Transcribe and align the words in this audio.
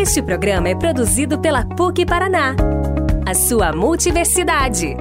Este 0.00 0.22
programa 0.22 0.70
é 0.70 0.74
produzido 0.74 1.38
pela 1.38 1.62
PUC 1.62 2.06
Paraná, 2.06 2.56
a 3.26 3.34
sua 3.34 3.70
multiversidade. 3.70 4.96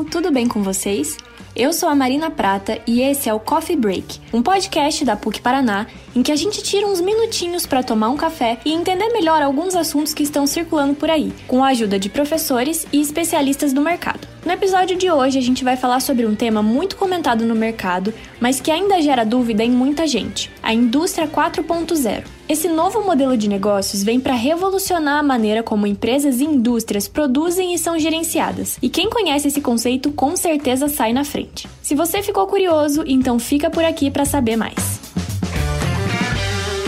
Pessoal, 0.00 0.04
tudo 0.04 0.30
bem 0.30 0.46
com 0.46 0.62
vocês? 0.62 1.16
Eu 1.54 1.72
sou 1.72 1.88
a 1.88 1.94
Marina 1.94 2.30
Prata 2.30 2.80
e 2.86 3.02
esse 3.02 3.28
é 3.28 3.34
o 3.34 3.40
Coffee 3.40 3.76
Break, 3.76 4.20
um 4.32 4.42
podcast 4.42 5.04
da 5.04 5.16
PUC 5.16 5.40
Paraná 5.40 5.86
em 6.14 6.22
que 6.22 6.32
a 6.32 6.36
gente 6.36 6.62
tira 6.62 6.86
uns 6.86 7.00
minutinhos 7.00 7.66
para 7.66 7.82
tomar 7.82 8.08
um 8.08 8.16
café 8.16 8.58
e 8.64 8.72
entender 8.72 9.08
melhor 9.08 9.42
alguns 9.42 9.74
assuntos 9.74 10.14
que 10.14 10.22
estão 10.22 10.46
circulando 10.46 10.94
por 10.94 11.10
aí, 11.10 11.32
com 11.46 11.64
a 11.64 11.68
ajuda 11.68 11.98
de 11.98 12.08
professores 12.08 12.86
e 12.92 13.00
especialistas 13.00 13.72
do 13.72 13.80
mercado. 13.80 14.29
No 14.50 14.54
episódio 14.54 14.96
de 14.96 15.08
hoje, 15.08 15.38
a 15.38 15.40
gente 15.40 15.62
vai 15.62 15.76
falar 15.76 16.00
sobre 16.00 16.26
um 16.26 16.34
tema 16.34 16.60
muito 16.60 16.96
comentado 16.96 17.46
no 17.46 17.54
mercado, 17.54 18.12
mas 18.40 18.60
que 18.60 18.68
ainda 18.68 19.00
gera 19.00 19.24
dúvida 19.24 19.62
em 19.62 19.70
muita 19.70 20.08
gente: 20.08 20.50
a 20.60 20.74
indústria 20.74 21.28
4.0. 21.28 22.24
Esse 22.48 22.66
novo 22.66 23.00
modelo 23.00 23.36
de 23.36 23.48
negócios 23.48 24.02
vem 24.02 24.18
para 24.18 24.34
revolucionar 24.34 25.20
a 25.20 25.22
maneira 25.22 25.62
como 25.62 25.86
empresas 25.86 26.40
e 26.40 26.44
indústrias 26.44 27.06
produzem 27.06 27.74
e 27.74 27.78
são 27.78 27.96
gerenciadas. 27.96 28.76
E 28.82 28.88
quem 28.88 29.08
conhece 29.08 29.46
esse 29.46 29.60
conceito 29.60 30.10
com 30.10 30.36
certeza 30.36 30.88
sai 30.88 31.12
na 31.12 31.22
frente. 31.22 31.68
Se 31.80 31.94
você 31.94 32.20
ficou 32.20 32.44
curioso, 32.48 33.04
então 33.06 33.38
fica 33.38 33.70
por 33.70 33.84
aqui 33.84 34.10
para 34.10 34.24
saber 34.24 34.56
mais. 34.56 34.98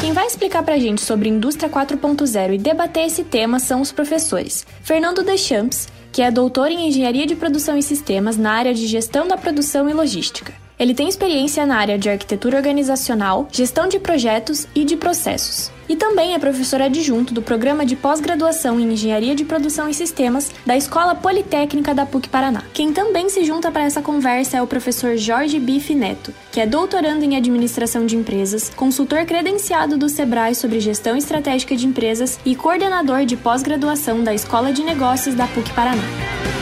Quem 0.01 0.13
vai 0.13 0.27
explicar 0.27 0.65
pra 0.65 0.81
gente 0.81 1.01
sobre 1.01 1.29
indústria 1.29 1.71
4.0 1.71 2.55
e 2.55 2.59
debater 2.59 3.07
esse 3.07 3.23
tema 3.23 3.61
são 3.61 3.81
os 3.81 3.93
professores 3.93 4.67
Fernando 4.83 5.23
Deschamps, 5.23 5.87
que 6.13 6.21
é 6.21 6.31
doutor 6.31 6.71
em 6.71 6.89
Engenharia 6.89 7.27
de 7.27 7.35
Produção 7.35 7.77
e 7.77 7.83
Sistemas 7.83 8.37
na 8.37 8.53
área 8.53 8.75
de 8.75 8.87
Gestão 8.87 9.27
da 9.27 9.37
Produção 9.37 9.89
e 9.89 9.95
Logística. 9.95 10.53
Ele 10.79 10.95
tem 10.95 11.09
experiência 11.09 11.65
na 11.65 11.77
área 11.77 11.99
de 11.99 12.11
arquitetura 12.11 12.57
organizacional, 12.57 13.49
gestão 13.51 13.89
de 13.89 13.99
projetos 13.99 14.67
e 14.75 14.85
de 14.85 14.97
processos. 14.97 15.71
E 15.93 15.97
também 15.97 16.33
é 16.33 16.39
professor 16.39 16.81
adjunto 16.81 17.35
do 17.35 17.43
programa 17.43 17.85
de 17.85 17.95
pós-graduação 17.95 18.81
em 18.81 18.95
Engenharia 18.95 19.35
de 19.35 19.45
Produção 19.45 19.91
e 19.91 19.93
Sistemas 19.93 20.51
da 20.65 20.75
Escola 20.75 21.15
Politécnica 21.15 21.95
da 21.95 22.07
PUC 22.07 22.31
Paraná. 22.31 22.63
Quem 22.73 22.95
também 22.95 23.29
se 23.29 23.45
junta 23.45 23.71
para 23.71 23.83
essa 23.83 24.01
conversa 24.01 24.57
é 24.57 24.63
o 24.63 24.67
professor 24.67 25.19
Jorge 25.19 25.61
Bife 25.61 25.95
Neto, 25.95 26.33
que 26.51 26.63
é 26.63 26.67
doutorando 26.67 27.27
em 27.27 27.37
Administração 27.37 28.07
de 28.07 28.17
Empresas, 28.17 28.71
consultor 28.71 29.27
credenciado 29.27 29.99
do 29.99 30.09
Sebrae 30.09 30.55
sobre 30.55 30.81
gestão 30.81 31.15
estratégica 31.15 31.77
de 31.77 31.87
empresas 31.87 32.41
e 32.43 32.57
coordenador 32.57 33.27
de 33.27 33.37
pós-graduação 33.37 34.25
da 34.25 34.33
Escola 34.33 34.73
de 34.73 34.83
Negócios 34.83 35.35
da 35.35 35.47
PUC 35.47 35.75
Paraná. 35.75 36.62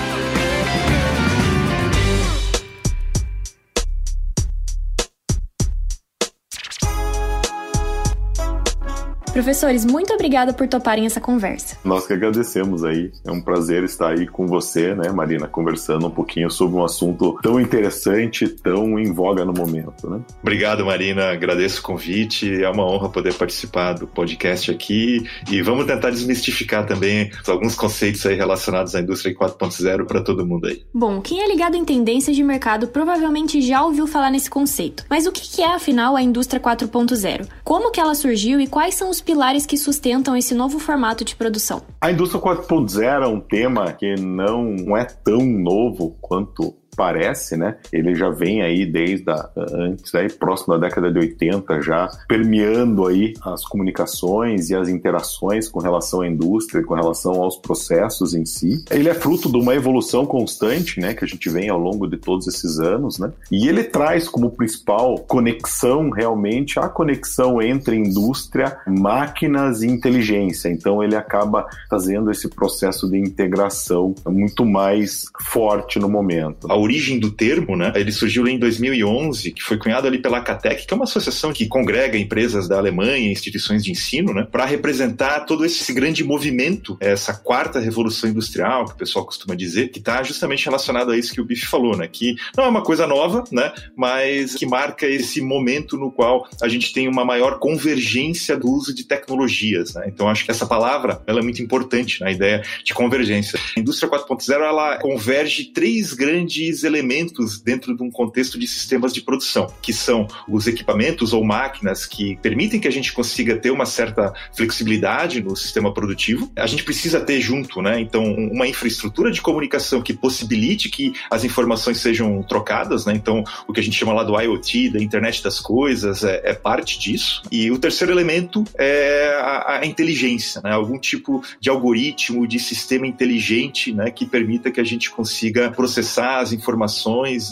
Professores, 9.32 9.84
muito 9.84 10.12
obrigada 10.12 10.52
por 10.52 10.66
toparem 10.66 11.06
essa 11.06 11.20
conversa. 11.20 11.76
Nós 11.84 12.04
que 12.04 12.12
agradecemos 12.12 12.82
aí. 12.82 13.12
É 13.24 13.30
um 13.30 13.40
prazer 13.40 13.84
estar 13.84 14.08
aí 14.08 14.26
com 14.26 14.46
você, 14.46 14.92
né, 14.94 15.10
Marina, 15.12 15.46
conversando 15.46 16.08
um 16.08 16.10
pouquinho 16.10 16.50
sobre 16.50 16.76
um 16.76 16.84
assunto 16.84 17.38
tão 17.40 17.60
interessante, 17.60 18.48
tão 18.48 18.98
em 18.98 19.12
voga 19.12 19.44
no 19.44 19.52
momento, 19.52 20.10
né? 20.10 20.20
Obrigado, 20.42 20.84
Marina. 20.84 21.30
Agradeço 21.30 21.80
o 21.80 21.82
convite. 21.82 22.62
É 22.62 22.68
uma 22.68 22.84
honra 22.84 23.08
poder 23.08 23.32
participar 23.34 23.92
do 23.92 24.06
podcast 24.06 24.70
aqui 24.70 25.24
e 25.48 25.62
vamos 25.62 25.86
tentar 25.86 26.10
desmistificar 26.10 26.84
também 26.84 27.30
alguns 27.46 27.76
conceitos 27.76 28.26
aí 28.26 28.34
relacionados 28.34 28.96
à 28.96 29.00
indústria 29.00 29.34
4.0 29.34 30.06
para 30.06 30.22
todo 30.22 30.44
mundo 30.44 30.66
aí. 30.66 30.82
Bom, 30.92 31.20
quem 31.20 31.40
é 31.40 31.48
ligado 31.48 31.76
em 31.76 31.84
tendências 31.84 32.34
de 32.34 32.42
mercado 32.42 32.88
provavelmente 32.88 33.60
já 33.60 33.84
ouviu 33.84 34.08
falar 34.08 34.30
nesse 34.30 34.50
conceito. 34.50 35.04
Mas 35.08 35.26
o 35.26 35.32
que 35.32 35.62
é, 35.62 35.72
afinal, 35.72 36.16
a 36.16 36.22
indústria 36.22 36.60
4.0? 36.60 37.46
Como 37.62 37.92
que 37.92 38.00
ela 38.00 38.14
surgiu 38.14 38.60
e 38.60 38.66
quais 38.66 38.94
são 38.94 39.08
os 39.08 39.19
pilares 39.20 39.66
que 39.66 39.76
sustentam 39.76 40.36
esse 40.36 40.54
novo 40.54 40.78
formato 40.78 41.24
de 41.24 41.36
produção? 41.36 41.82
A 42.00 42.10
indústria 42.10 42.40
4.0 42.40 43.22
é 43.22 43.26
um 43.26 43.40
tema 43.40 43.92
que 43.92 44.14
não 44.16 44.96
é 44.96 45.04
tão 45.04 45.44
novo 45.44 46.16
quanto 46.20 46.74
parece, 46.96 47.56
né? 47.56 47.76
Ele 47.92 48.14
já 48.14 48.30
vem 48.30 48.62
aí 48.62 48.84
desde 48.84 49.30
a, 49.30 49.50
antes, 49.56 50.14
aí, 50.14 50.30
próximo 50.30 50.74
da 50.74 50.86
década 50.86 51.10
de 51.10 51.18
80, 51.18 51.80
já 51.80 52.08
permeando 52.28 53.06
aí 53.06 53.34
as 53.42 53.64
comunicações 53.64 54.70
e 54.70 54.76
as 54.76 54.88
interações 54.88 55.68
com 55.68 55.80
relação 55.80 56.20
à 56.20 56.28
indústria, 56.28 56.84
com 56.84 56.94
relação 56.94 57.42
aos 57.42 57.56
processos 57.56 58.34
em 58.34 58.44
si. 58.44 58.84
Ele 58.90 59.08
é 59.08 59.14
fruto 59.14 59.50
de 59.50 59.58
uma 59.58 59.74
evolução 59.74 60.26
constante, 60.26 61.00
né? 61.00 61.14
Que 61.14 61.24
a 61.24 61.28
gente 61.28 61.48
vem 61.48 61.68
ao 61.68 61.78
longo 61.78 62.06
de 62.06 62.16
todos 62.16 62.46
esses 62.46 62.78
anos, 62.78 63.18
né? 63.18 63.32
E 63.50 63.68
ele 63.68 63.84
traz 63.84 64.28
como 64.28 64.50
principal 64.50 65.18
conexão 65.18 66.10
realmente 66.10 66.78
a 66.78 66.88
conexão 66.88 67.60
entre 67.60 67.96
indústria, 67.96 68.78
máquinas 68.86 69.82
e 69.82 69.86
inteligência. 69.86 70.68
Então 70.68 71.02
ele 71.02 71.16
acaba 71.16 71.66
fazendo 71.88 72.30
esse 72.30 72.48
processo 72.48 73.08
de 73.08 73.18
integração 73.18 74.14
muito 74.26 74.64
mais 74.64 75.24
forte 75.42 75.98
no 75.98 76.08
momento. 76.08 76.66
Origem 76.80 77.18
do 77.18 77.30
termo, 77.30 77.76
né? 77.76 77.92
Ele 77.94 78.12
surgiu 78.12 78.46
em 78.46 78.58
2011, 78.58 79.52
que 79.52 79.62
foi 79.62 79.76
cunhado 79.76 80.06
ali 80.06 80.18
pela 80.18 80.40
CATEC, 80.40 80.86
que 80.86 80.94
é 80.94 80.96
uma 80.96 81.04
associação 81.04 81.52
que 81.52 81.66
congrega 81.66 82.18
empresas 82.18 82.68
da 82.68 82.78
Alemanha, 82.78 83.30
instituições 83.30 83.84
de 83.84 83.90
ensino, 83.90 84.32
né? 84.32 84.46
Para 84.50 84.64
representar 84.64 85.40
todo 85.40 85.64
esse 85.64 85.92
grande 85.92 86.24
movimento, 86.24 86.96
essa 87.00 87.34
quarta 87.34 87.78
revolução 87.78 88.30
industrial, 88.30 88.86
que 88.86 88.92
o 88.92 88.96
pessoal 88.96 89.24
costuma 89.24 89.54
dizer, 89.54 89.88
que 89.88 89.98
está 89.98 90.22
justamente 90.22 90.64
relacionado 90.64 91.10
a 91.10 91.18
isso 91.18 91.32
que 91.32 91.40
o 91.40 91.44
Biff 91.44 91.66
falou, 91.66 91.96
né? 91.96 92.08
Que 92.08 92.34
não 92.56 92.64
é 92.64 92.68
uma 92.68 92.82
coisa 92.82 93.06
nova, 93.06 93.44
né? 93.50 93.72
Mas 93.96 94.54
que 94.54 94.66
marca 94.66 95.06
esse 95.06 95.40
momento 95.40 95.96
no 95.96 96.10
qual 96.10 96.48
a 96.62 96.68
gente 96.68 96.92
tem 96.92 97.08
uma 97.08 97.24
maior 97.24 97.58
convergência 97.58 98.56
do 98.56 98.68
uso 98.68 98.94
de 98.94 99.04
tecnologias, 99.04 99.94
né? 99.94 100.04
Então 100.06 100.28
acho 100.28 100.44
que 100.44 100.50
essa 100.50 100.66
palavra 100.66 101.22
ela 101.26 101.40
é 101.40 101.42
muito 101.42 101.62
importante 101.62 102.20
na 102.20 102.30
ideia 102.30 102.62
de 102.84 102.94
convergência. 102.94 103.58
A 103.76 103.80
indústria 103.80 104.10
4.0 104.10 104.52
ela 104.52 104.96
converge 104.98 105.64
três 105.72 106.12
grandes 106.12 106.69
elementos 106.84 107.60
dentro 107.60 107.96
de 107.96 108.02
um 108.02 108.10
contexto 108.10 108.58
de 108.58 108.66
sistemas 108.66 109.12
de 109.12 109.20
produção, 109.20 109.72
que 109.80 109.92
são 109.92 110.26
os 110.48 110.66
equipamentos 110.66 111.32
ou 111.32 111.44
máquinas 111.44 112.06
que 112.06 112.36
permitem 112.36 112.80
que 112.80 112.88
a 112.88 112.92
gente 112.92 113.12
consiga 113.12 113.56
ter 113.56 113.70
uma 113.70 113.86
certa 113.86 114.32
flexibilidade 114.54 115.42
no 115.42 115.56
sistema 115.56 115.92
produtivo. 115.92 116.50
A 116.56 116.66
gente 116.66 116.84
precisa 116.84 117.20
ter 117.20 117.40
junto, 117.40 117.82
né? 117.82 118.00
Então, 118.00 118.24
uma 118.34 118.66
infraestrutura 118.66 119.30
de 119.30 119.40
comunicação 119.40 120.02
que 120.02 120.12
possibilite 120.12 120.88
que 120.88 121.12
as 121.30 121.44
informações 121.44 121.98
sejam 121.98 122.42
trocadas, 122.42 123.06
né? 123.06 123.12
Então, 123.14 123.44
o 123.66 123.72
que 123.72 123.80
a 123.80 123.82
gente 123.82 123.96
chama 123.96 124.12
lá 124.12 124.24
do 124.24 124.38
IoT, 124.38 124.90
da 124.90 125.02
internet 125.02 125.42
das 125.42 125.60
coisas, 125.60 126.24
é, 126.24 126.40
é 126.44 126.54
parte 126.54 126.98
disso. 126.98 127.42
E 127.50 127.70
o 127.70 127.78
terceiro 127.78 128.12
elemento 128.12 128.64
é 128.76 129.38
a, 129.40 129.80
a 129.80 129.86
inteligência, 129.86 130.60
né? 130.62 130.72
Algum 130.72 130.98
tipo 130.98 131.42
de 131.60 131.70
algoritmo, 131.70 132.46
de 132.46 132.58
sistema 132.58 133.06
inteligente, 133.06 133.92
né? 133.92 134.10
Que 134.10 134.26
permita 134.26 134.70
que 134.70 134.80
a 134.80 134.84
gente 134.84 135.10
consiga 135.10 135.70
processar 135.70 136.40
as 136.40 136.52
informações 136.52 136.59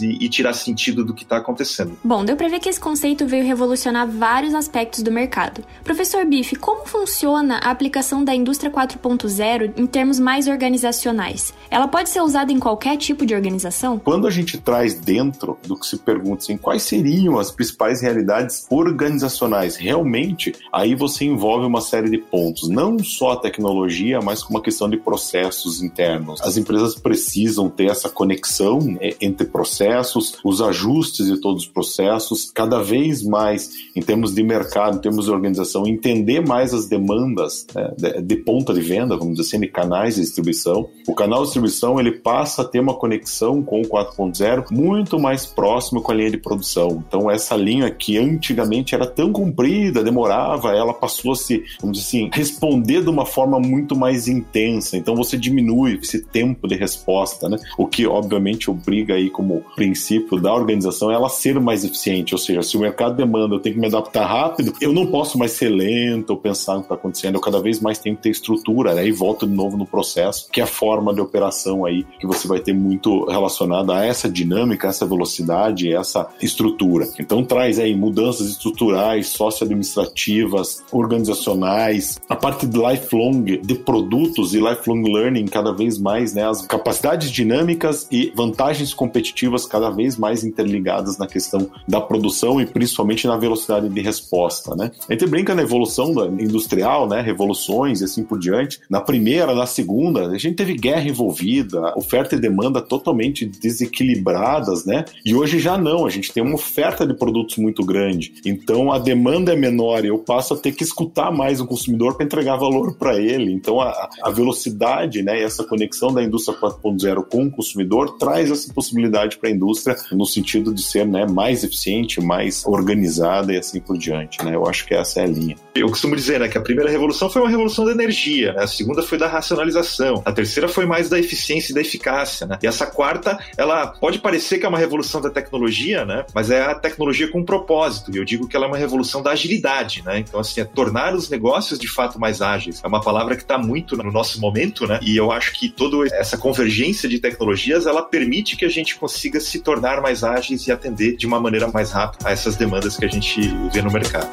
e, 0.01 0.17
e 0.23 0.29
tirar 0.29 0.53
sentido 0.53 1.03
do 1.03 1.13
que 1.13 1.23
está 1.23 1.37
acontecendo. 1.37 1.97
Bom, 2.03 2.23
deu 2.23 2.35
para 2.35 2.47
ver 2.47 2.59
que 2.59 2.69
esse 2.69 2.79
conceito 2.79 3.25
veio 3.25 3.45
revolucionar 3.45 4.07
vários 4.07 4.53
aspectos 4.53 5.01
do 5.01 5.11
mercado. 5.11 5.63
Professor 5.83 6.25
Biff, 6.25 6.55
como 6.55 6.85
funciona 6.85 7.57
a 7.57 7.71
aplicação 7.71 8.23
da 8.23 8.33
indústria 8.33 8.71
4.0 8.71 9.73
em 9.77 9.85
termos 9.85 10.19
mais 10.19 10.47
organizacionais? 10.47 11.53
Ela 11.69 11.87
pode 11.87 12.09
ser 12.09 12.21
usada 12.21 12.51
em 12.51 12.59
qualquer 12.59 12.97
tipo 12.97 13.25
de 13.25 13.33
organização? 13.33 13.99
Quando 13.99 14.27
a 14.27 14.31
gente 14.31 14.57
traz 14.57 14.93
dentro 14.93 15.57
do 15.65 15.77
que 15.77 15.85
se 15.85 15.97
pergunta 15.97 16.43
assim, 16.43 16.57
quais 16.57 16.83
seriam 16.83 17.37
as 17.37 17.51
principais 17.51 18.01
realidades 18.01 18.65
organizacionais, 18.69 19.75
realmente 19.75 20.53
aí 20.71 20.95
você 20.95 21.25
envolve 21.25 21.65
uma 21.65 21.81
série 21.81 22.09
de 22.09 22.17
pontos, 22.17 22.69
não 22.69 22.99
só 22.99 23.31
a 23.31 23.37
tecnologia, 23.37 24.19
mas 24.21 24.43
com 24.43 24.53
uma 24.53 24.61
questão 24.61 24.89
de 24.89 24.97
processos 24.97 25.81
internos. 25.81 26.41
As 26.41 26.57
empresas 26.57 26.95
precisam 26.95 27.69
ter 27.69 27.89
essa 27.89 28.09
conexão 28.09 28.97
é, 28.98 28.98
entre 29.21 29.47
processos, 29.47 30.37
os 30.43 30.61
ajustes 30.61 31.27
de 31.27 31.37
todos 31.37 31.63
os 31.63 31.69
processos, 31.69 32.51
cada 32.51 32.81
vez 32.81 33.23
mais 33.23 33.71
em 33.95 34.01
termos 34.01 34.33
de 34.33 34.43
mercado, 34.43 34.97
em 34.97 35.01
termos 35.01 35.25
de 35.25 35.31
organização, 35.31 35.87
entender 35.87 36.45
mais 36.45 36.73
as 36.73 36.87
demandas 36.87 37.65
né, 37.73 37.91
de, 37.97 38.21
de, 38.21 38.35
ponta 38.37 38.73
de 38.73 38.81
venda, 38.81 39.17
vamos 39.17 39.35
dizer 39.35 39.47
assim, 39.47 39.59
de 39.59 39.67
canais 39.67 40.15
de 40.15 40.21
distribuição. 40.21 40.89
O 41.07 41.13
canal 41.13 41.39
de 41.39 41.45
distribuição 41.45 41.99
ele 41.99 42.11
passa 42.11 42.61
a 42.61 42.65
ter 42.65 42.79
uma 42.79 42.93
conexão 42.93 43.61
com 43.61 43.81
o 43.81 43.85
4.0 43.85 44.65
muito 44.71 45.19
mais 45.19 45.45
próximo 45.45 46.01
com 46.01 46.11
a 46.11 46.15
linha 46.15 46.31
de 46.31 46.37
produção. 46.37 47.03
Então 47.07 47.29
essa 47.29 47.55
linha 47.55 47.89
que 47.89 48.17
antigamente 48.17 48.95
era 48.95 49.05
tão 49.05 49.31
comprida, 49.31 50.03
demorava, 50.03 50.73
ela 50.73 50.93
passou 50.93 51.33
a 51.33 51.35
se, 51.35 51.63
vamos 51.81 51.97
dizer 51.97 52.07
assim, 52.07 52.29
responder 52.33 53.03
de 53.03 53.09
uma 53.09 53.25
forma 53.25 53.59
muito 53.59 53.95
mais 53.95 54.27
intensa. 54.27 54.97
Então 54.97 55.15
você 55.15 55.37
diminui 55.37 55.99
esse 56.01 56.21
tempo 56.21 56.67
de 56.67 56.75
resposta, 56.75 57.49
né? 57.49 57.57
O 57.77 57.87
que 57.87 58.05
obviamente 58.07 58.69
obriga 58.89 59.13
aí 59.13 59.29
como 59.29 59.63
princípio 59.75 60.41
da 60.41 60.53
organização 60.53 61.11
ela 61.11 61.29
ser 61.29 61.59
mais 61.59 61.85
eficiente. 61.85 62.33
Ou 62.33 62.39
seja, 62.39 62.63
se 62.63 62.75
o 62.75 62.79
mercado 62.79 63.15
demanda, 63.15 63.55
eu 63.55 63.59
tenho 63.59 63.75
que 63.75 63.81
me 63.81 63.87
adaptar 63.87 64.25
rápido, 64.25 64.73
eu 64.81 64.91
não 64.91 65.05
posso 65.05 65.37
mais 65.37 65.51
ser 65.51 65.69
lento 65.69 66.31
ou 66.31 66.37
pensar 66.37 66.73
no 66.73 66.79
que 66.79 66.85
está 66.85 66.95
acontecendo. 66.95 67.35
Eu 67.35 67.41
cada 67.41 67.61
vez 67.61 67.79
mais 67.79 67.99
tenho 67.99 68.15
que 68.15 68.23
ter 68.23 68.29
estrutura, 68.29 68.95
né? 68.95 69.07
E 69.07 69.11
volto 69.11 69.45
de 69.45 69.53
novo 69.53 69.77
no 69.77 69.85
processo, 69.85 70.49
que 70.51 70.59
é 70.59 70.63
a 70.63 70.67
forma 70.67 71.13
de 71.13 71.21
operação 71.21 71.85
aí 71.85 72.03
que 72.19 72.25
você 72.25 72.47
vai 72.47 72.59
ter 72.59 72.73
muito 72.73 73.25
relacionada 73.25 73.93
a 73.93 74.05
essa 74.05 74.27
dinâmica, 74.27 74.87
essa 74.87 75.05
velocidade, 75.05 75.93
essa 75.93 76.27
estrutura. 76.41 77.07
Então 77.19 77.43
traz 77.43 77.77
aí 77.77 77.95
mudanças 77.95 78.49
estruturais, 78.49 79.27
socioadministrativas, 79.27 80.83
organizacionais, 80.91 82.19
a 82.27 82.35
parte 82.35 82.65
de 82.65 82.77
lifelong 82.77 83.43
de 83.43 83.75
produtos 83.75 84.53
e 84.53 84.59
lifelong 84.59 85.03
learning 85.03 85.45
cada 85.45 85.71
vez 85.71 85.99
mais, 85.99 86.33
né? 86.33 86.49
As 86.49 86.65
capacidades 86.65 87.29
dinâmicas 87.29 88.07
e 88.11 88.31
vantagens 88.35 88.78
competitivas 88.93 89.65
cada 89.65 89.89
vez 89.89 90.17
mais 90.17 90.43
interligadas 90.43 91.17
na 91.17 91.27
questão 91.27 91.69
da 91.87 92.01
produção 92.01 92.59
e 92.61 92.65
principalmente 92.65 93.27
na 93.27 93.37
velocidade 93.37 93.89
de 93.89 94.01
resposta, 94.01 94.75
né? 94.75 94.91
A 95.07 95.13
gente 95.13 95.27
brinca 95.27 95.53
na 95.53 95.61
evolução 95.61 96.11
industrial, 96.39 97.07
né? 97.07 97.21
Revoluções 97.21 98.01
e 98.01 98.05
assim 98.05 98.23
por 98.23 98.39
diante. 98.39 98.79
Na 98.89 99.01
primeira, 99.01 99.53
na 99.53 99.65
segunda, 99.65 100.27
a 100.27 100.37
gente 100.37 100.55
teve 100.55 100.73
guerra 100.75 101.07
envolvida, 101.07 101.93
oferta 101.97 102.35
e 102.35 102.39
demanda 102.39 102.81
totalmente 102.81 103.45
desequilibradas, 103.45 104.85
né? 104.85 105.05
E 105.25 105.35
hoje 105.35 105.59
já 105.59 105.77
não, 105.77 106.05
a 106.05 106.09
gente 106.09 106.31
tem 106.31 106.43
uma 106.43 106.55
oferta 106.55 107.05
de 107.05 107.13
produtos 107.13 107.57
muito 107.57 107.85
grande. 107.85 108.33
Então 108.45 108.91
a 108.91 108.99
demanda 108.99 109.53
é 109.53 109.55
menor 109.55 110.03
e 110.03 110.07
eu 110.07 110.19
passo 110.19 110.53
a 110.53 110.57
ter 110.57 110.71
que 110.71 110.83
escutar 110.83 111.31
mais 111.31 111.59
o 111.59 111.65
consumidor 111.65 112.15
para 112.15 112.25
entregar 112.25 112.55
valor 112.57 112.95
para 112.95 113.17
ele. 113.17 113.51
Então 113.51 113.79
a, 113.81 114.09
a 114.23 114.29
velocidade, 114.29 115.21
né? 115.21 115.39
E 115.39 115.43
essa 115.43 115.63
conexão 115.63 116.13
da 116.13 116.23
indústria 116.23 116.57
4.0 116.57 117.25
com 117.29 117.45
o 117.45 117.51
consumidor 117.51 118.17
traz 118.17 118.51
essa 118.51 118.68
possibilidade 118.73 119.37
para 119.37 119.49
a 119.49 119.51
indústria 119.51 119.95
no 120.11 120.25
sentido 120.25 120.73
de 120.73 120.81
ser 120.81 121.05
né, 121.05 121.25
mais 121.25 121.63
eficiente, 121.63 122.21
mais 122.21 122.65
organizada 122.65 123.53
e 123.53 123.57
assim 123.57 123.79
por 123.79 123.97
diante. 123.97 124.43
Né? 124.43 124.55
Eu 124.55 124.67
acho 124.67 124.85
que 124.85 124.93
essa 124.93 125.21
é 125.21 125.23
a 125.23 125.27
linha. 125.27 125.55
Eu 125.75 125.87
costumo 125.89 126.15
dizer 126.15 126.39
né, 126.39 126.47
que 126.47 126.57
a 126.57 126.61
primeira 126.61 126.89
revolução 126.89 127.29
foi 127.29 127.41
uma 127.41 127.49
revolução 127.49 127.85
da 127.85 127.91
energia, 127.91 128.53
né? 128.53 128.63
a 128.63 128.67
segunda 128.67 129.01
foi 129.01 129.17
da 129.17 129.27
racionalização, 129.27 130.21
a 130.25 130.31
terceira 130.31 130.67
foi 130.67 130.85
mais 130.85 131.09
da 131.09 131.19
eficiência 131.19 131.71
e 131.71 131.75
da 131.75 131.81
eficácia. 131.81 132.45
Né? 132.47 132.57
E 132.61 132.67
essa 132.67 132.85
quarta, 132.85 133.37
ela 133.57 133.87
pode 133.87 134.19
parecer 134.19 134.59
que 134.59 134.65
é 134.65 134.69
uma 134.69 134.77
revolução 134.77 135.21
da 135.21 135.29
tecnologia, 135.29 136.05
né? 136.05 136.25
mas 136.33 136.49
é 136.49 136.61
a 136.61 136.75
tecnologia 136.75 137.29
com 137.29 137.43
propósito. 137.43 138.11
E 138.13 138.17
eu 138.17 138.25
digo 138.25 138.47
que 138.47 138.55
ela 138.55 138.65
é 138.65 138.67
uma 138.67 138.77
revolução 138.77 139.21
da 139.21 139.31
agilidade. 139.31 140.03
Né? 140.05 140.19
Então, 140.19 140.39
assim, 140.39 140.61
é 140.61 140.65
tornar 140.65 141.13
os 141.13 141.29
negócios 141.29 141.79
de 141.79 141.87
fato 141.87 142.19
mais 142.19 142.41
ágeis. 142.41 142.81
É 142.83 142.87
uma 142.87 143.01
palavra 143.01 143.35
que 143.35 143.41
está 143.41 143.57
muito 143.57 143.95
no 143.97 144.11
nosso 144.11 144.39
momento, 144.39 144.87
né? 144.87 144.99
e 145.01 145.15
eu 145.15 145.31
acho 145.31 145.53
que 145.53 145.69
toda 145.69 146.07
essa 146.15 146.37
convergência 146.37 147.07
de 147.07 147.19
tecnologias 147.19 147.85
ela 147.85 148.01
permite 148.01 148.55
que 148.59 148.65
a 148.65 148.69
gente 148.69 148.97
consiga 148.97 149.39
se 149.39 149.59
tornar 149.59 150.01
mais 150.01 150.21
ágeis 150.21 150.67
e 150.67 150.71
atender 150.71 151.15
de 151.15 151.25
uma 151.25 151.39
maneira 151.39 151.69
mais 151.69 151.91
rápida 151.91 152.27
a 152.27 152.31
essas 152.31 152.57
demandas 152.57 152.97
que 152.97 153.05
a 153.05 153.07
gente 153.07 153.39
vê 153.71 153.81
no 153.81 153.89
mercado. 153.89 154.29